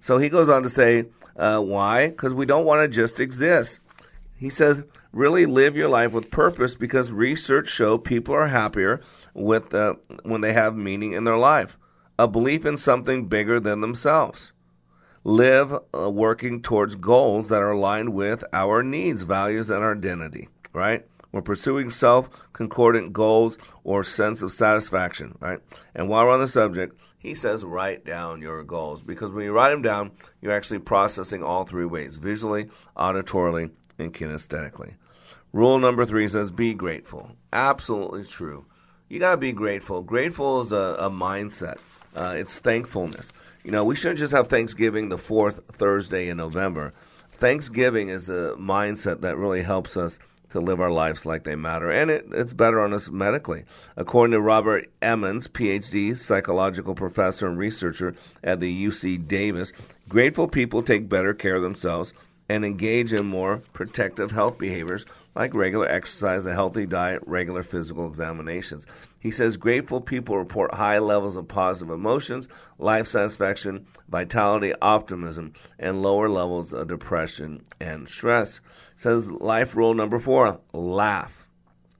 [0.00, 1.06] So he goes on to say,
[1.36, 2.08] uh, why?
[2.08, 3.80] Because we don't want to just exist.
[4.36, 9.00] He says, really live your life with purpose because research show people are happier
[9.32, 9.94] with uh,
[10.24, 11.78] when they have meaning in their life,
[12.18, 14.52] a belief in something bigger than themselves.
[15.26, 20.48] Live uh, working towards goals that are aligned with our needs, values, and our identity,
[20.72, 21.04] right?
[21.32, 25.58] We're pursuing self concordant goals or sense of satisfaction, right?
[25.96, 29.52] And while we're on the subject, he says write down your goals because when you
[29.52, 34.94] write them down, you're actually processing all three ways visually, auditorily, and kinesthetically.
[35.52, 37.32] Rule number three says be grateful.
[37.52, 38.64] Absolutely true.
[39.08, 40.02] You got to be grateful.
[40.02, 41.78] Grateful is a, a mindset,
[42.14, 43.32] uh, it's thankfulness.
[43.66, 46.94] You know, we shouldn't just have Thanksgiving the fourth Thursday in November.
[47.32, 51.90] Thanksgiving is a mindset that really helps us to live our lives like they matter.
[51.90, 53.64] And it, it's better on us medically.
[53.96, 58.14] According to Robert Emmons, PhD, psychological professor and researcher
[58.44, 59.72] at the UC Davis,
[60.08, 62.14] grateful people take better care of themselves
[62.48, 68.06] and engage in more protective health behaviors like regular exercise, a healthy diet, regular physical
[68.06, 68.86] examinations.
[69.18, 76.02] He says grateful people report high levels of positive emotions, life satisfaction, vitality, optimism, and
[76.02, 78.60] lower levels of depression and stress.
[78.96, 81.46] Says life rule number four laugh.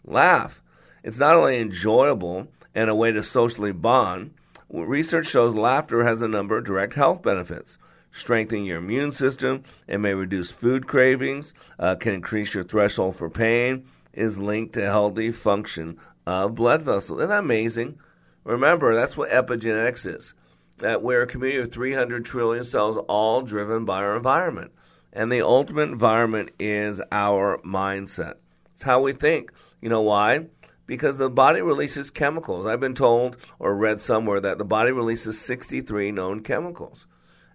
[0.04, 0.62] Laugh.
[1.02, 4.34] It's not only enjoyable and a way to socially bond,
[4.70, 7.78] research shows laughter has a number of direct health benefits
[8.16, 9.62] strengthen your immune system.
[9.86, 14.84] It may reduce food cravings, uh, can increase your threshold for pain, is linked to
[14.86, 17.20] healthy function of blood vessels.
[17.20, 17.98] Isn't that amazing?
[18.44, 20.34] Remember, that's what epigenetics is.
[20.78, 24.72] That we're a community of 300 trillion cells, all driven by our environment.
[25.12, 28.34] And the ultimate environment is our mindset.
[28.72, 29.52] It's how we think.
[29.80, 30.46] You know why?
[30.86, 32.66] Because the body releases chemicals.
[32.66, 37.06] I've been told or read somewhere that the body releases 63 known chemicals.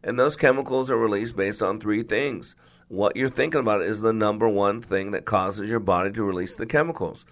[0.04, 2.56] And those chemicals are released based on three things.
[2.88, 6.56] What you're thinking about is the number one thing that causes your body to release
[6.56, 7.26] the chemicals.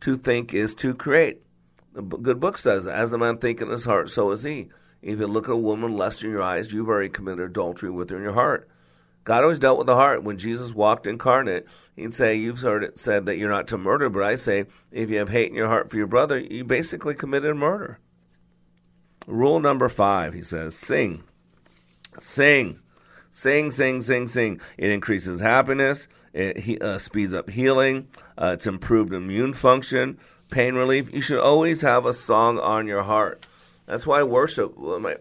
[0.00, 1.42] To think is to create.
[1.94, 4.68] The good book says, As a man thinketh in his heart, so is he.
[5.00, 8.10] If you look at a woman lust in your eyes, you've already committed adultery with
[8.10, 8.68] her in your heart.
[9.26, 10.22] God always dealt with the heart.
[10.22, 11.66] When Jesus walked incarnate,
[11.96, 15.10] he'd say, You've heard it said that you're not to murder, but I say, if
[15.10, 17.98] you have hate in your heart for your brother, you basically committed murder.
[19.26, 21.24] Rule number five, he says, sing.
[22.18, 22.80] Sing.
[23.30, 24.60] Sing, sing, sing, sing.
[24.78, 26.08] It increases happiness.
[26.32, 28.08] It uh, speeds up healing.
[28.36, 30.18] Uh, it's improved immune function,
[30.50, 31.12] pain relief.
[31.12, 33.46] You should always have a song on your heart.
[33.86, 35.16] That's why worship, my,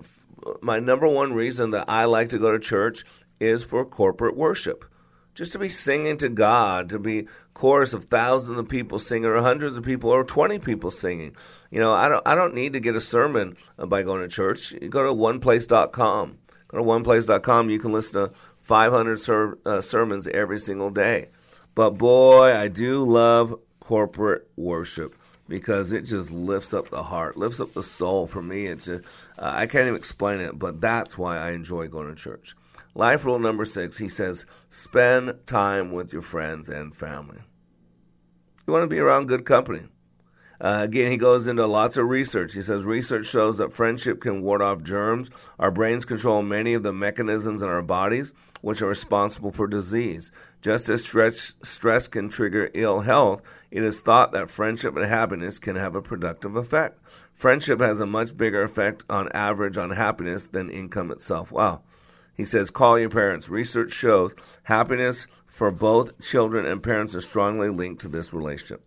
[0.61, 3.05] my number one reason that I like to go to church
[3.39, 4.85] is for corporate worship.
[5.33, 9.41] Just to be singing to God, to be chorus of thousands of people singing, or
[9.41, 11.35] hundreds of people, or twenty people singing.
[11.69, 14.71] You know, I don't, I don't need to get a sermon by going to church.
[14.71, 16.37] You go to oneplace.com.
[16.75, 17.69] To oneplace.com.
[17.69, 21.29] You can listen to 500 ser- uh, sermons every single day.
[21.73, 25.15] But boy, I do love corporate worship
[25.47, 28.27] because it just lifts up the heart, lifts up the soul.
[28.27, 29.03] For me, it's just,
[29.37, 32.55] uh, I can't even explain it, but that's why I enjoy going to church.
[32.95, 37.39] Life rule number six, he says, spend time with your friends and family.
[38.65, 39.83] You want to be around good company.
[40.61, 42.53] Uh, again, he goes into lots of research.
[42.53, 45.29] He says research shows that friendship can ward off germs.
[45.59, 48.33] Our brains control many of the mechanisms in our bodies
[48.65, 50.31] which are responsible for disease.
[50.63, 55.59] Just as stress, stress can trigger ill health, it is thought that friendship and happiness
[55.59, 56.99] can have a productive effect.
[57.35, 61.51] Friendship has a much bigger effect on average on happiness than income itself.
[61.51, 61.81] Wow.
[62.33, 63.49] He says, call your parents.
[63.49, 64.33] Research shows
[64.63, 68.83] happiness for both children and parents is strongly linked to this relationship.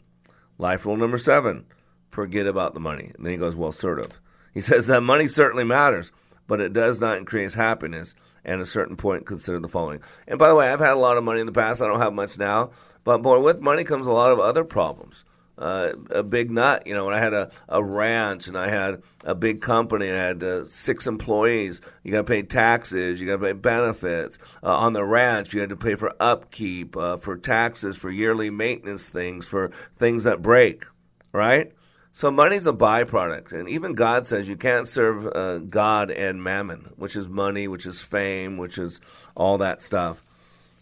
[0.59, 1.65] Life rule number seven
[2.11, 3.13] forget about the money.
[3.17, 4.21] And then he goes, well, sort of.
[4.53, 6.11] He says that money certainly matters,
[6.47, 8.15] but it does not increase happiness.
[8.45, 10.01] And at a certain point, consider the following.
[10.27, 11.83] And by the way, I've had a lot of money in the past.
[11.83, 12.71] I don't have much now.
[13.05, 15.25] But boy, with money comes a lot of other problems.
[15.59, 16.87] Uh, a big nut.
[16.87, 20.15] You know, when I had a, a ranch and I had a big company, I
[20.15, 21.81] had uh, six employees.
[22.05, 23.21] You got to pay taxes.
[23.21, 25.53] You got to pay benefits uh, on the ranch.
[25.53, 30.25] You had to pay for upkeep, uh, for taxes, for yearly maintenance things, for things
[30.25, 30.85] that break.
[31.33, 31.73] Right.
[32.13, 36.91] So money's a byproduct, and even God says you can't serve uh, God and mammon,
[36.97, 39.01] which is money, which is fame, which is
[39.37, 40.21] all that stuff.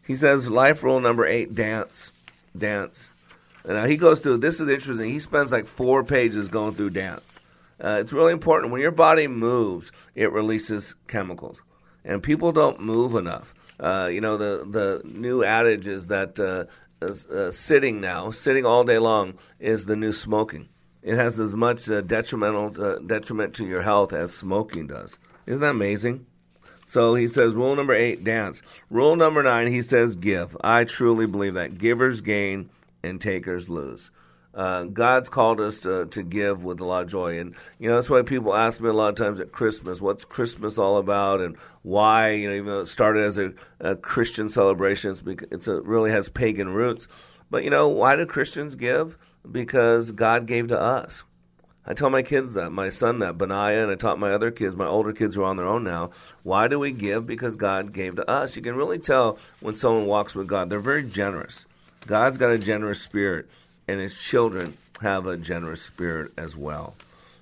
[0.06, 2.12] He says life rule number eight: dance,
[2.56, 3.10] dance.
[3.66, 4.38] Now he goes through.
[4.38, 5.10] This is interesting.
[5.10, 7.38] He spends like four pages going through dance.
[7.82, 8.72] Uh, it's really important.
[8.72, 11.60] When your body moves, it releases chemicals,
[12.04, 13.54] and people don't move enough.
[13.78, 16.64] Uh, you know the the new adage is that uh,
[17.04, 20.68] uh, sitting now, sitting all day long, is the new smoking.
[21.02, 25.18] It has as much uh, detrimental uh, detriment to your health as smoking does.
[25.46, 26.26] Isn't that amazing?
[26.86, 28.62] So he says, rule number eight, dance.
[28.90, 30.56] Rule number nine, he says, give.
[30.62, 32.70] I truly believe that givers gain
[33.06, 34.10] and takers lose.
[34.54, 37.38] Uh, God's called us to, to give with a lot of joy.
[37.38, 40.24] And, you know, that's why people ask me a lot of times at Christmas, what's
[40.24, 44.48] Christmas all about and why, you know, even though it started as a, a Christian
[44.48, 47.06] celebration, it's, it's a, really has pagan roots.
[47.50, 49.18] But, you know, why do Christians give?
[49.50, 51.22] Because God gave to us.
[51.84, 54.74] I tell my kids that, my son that, Benaiah, and I taught my other kids,
[54.74, 56.10] my older kids who are on their own now.
[56.42, 57.26] Why do we give?
[57.26, 58.56] Because God gave to us.
[58.56, 60.70] You can really tell when someone walks with God.
[60.70, 61.66] They're very generous.
[62.06, 63.48] God's got a generous spirit,
[63.88, 66.94] and his children have a generous spirit as well.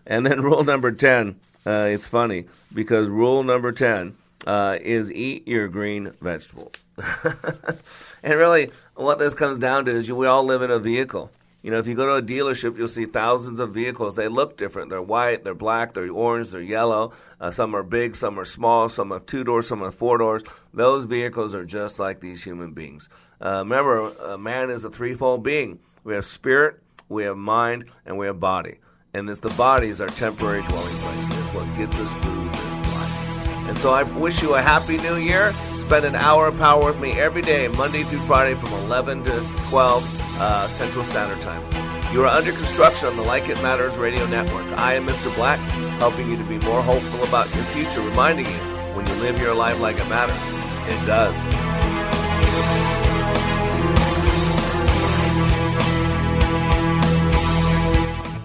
[0.07, 1.37] And then rule number 10,
[1.67, 6.73] uh, it's funny because rule number 10 uh, is eat your green vegetables.
[8.23, 11.31] and really, what this comes down to is we all live in a vehicle.
[11.63, 14.17] You know, if you go to a dealership, you'll see thousands of vehicles.
[14.17, 14.91] They look different.
[14.91, 17.13] They're white, they're black, they're orange, they're yellow.
[17.41, 20.43] Uh, some are big, some are small, some have two doors, some have four doors.
[20.75, 23.09] Those vehicles are just like these human beings.
[23.45, 25.79] Uh, remember, a man is a threefold being.
[26.03, 26.81] We have spirit,
[27.11, 28.79] we have mind, and we have body.
[29.13, 31.39] And it's the body is our temporary dwelling place.
[31.39, 33.69] It's what gets us through this life.
[33.69, 35.53] And so I wish you a happy new year.
[35.53, 39.31] Spend an hour of power with me every day, Monday through Friday from 11 to
[39.69, 41.63] 12 uh, Central Standard Time.
[42.15, 44.67] You are under construction on the Like It Matters radio network.
[44.79, 45.35] I am Mr.
[45.37, 45.59] Black,
[45.99, 48.59] helping you to be more hopeful about your future, reminding you
[48.95, 50.41] when you live your life like it matters.
[50.89, 53.04] It does.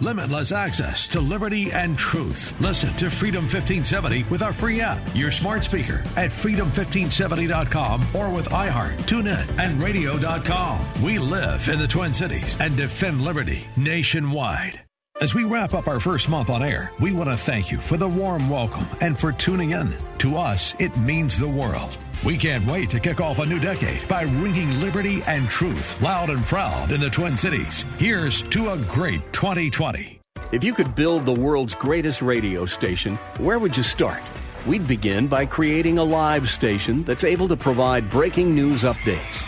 [0.02, 2.60] Limitless access to liberty and truth.
[2.62, 8.50] Listen to Freedom 1570 with our free app, your smart speaker at freedom1570.com or with
[8.50, 10.86] iHeart, TuneIn, and radio.com.
[11.04, 14.82] We live in the Twin Cities and defend liberty nationwide.
[15.22, 17.98] As we wrap up our first month on air, we want to thank you for
[17.98, 19.94] the warm welcome and for tuning in.
[20.20, 21.98] To us, it means the world.
[22.26, 26.30] We can't wait to kick off a new decade by ringing liberty and truth loud
[26.30, 27.86] and proud in the Twin Cities.
[27.98, 30.20] Here's to a great 2020.
[30.52, 34.22] If you could build the world's greatest radio station, where would you start?
[34.68, 39.46] We'd begin by creating a live station that's able to provide breaking news updates.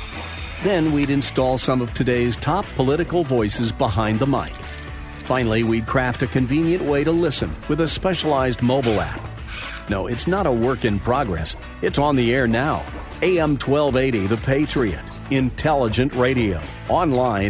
[0.63, 4.53] Then we'd install some of today's top political voices behind the mic.
[5.25, 9.30] Finally, we'd craft a convenient way to listen with a specialized mobile app.
[9.89, 11.55] No, it's not a work in progress.
[11.81, 12.83] It's on the air now.
[13.21, 15.03] AM 1280, The Patriot.
[15.31, 16.61] Intelligent radio.
[16.89, 17.43] Online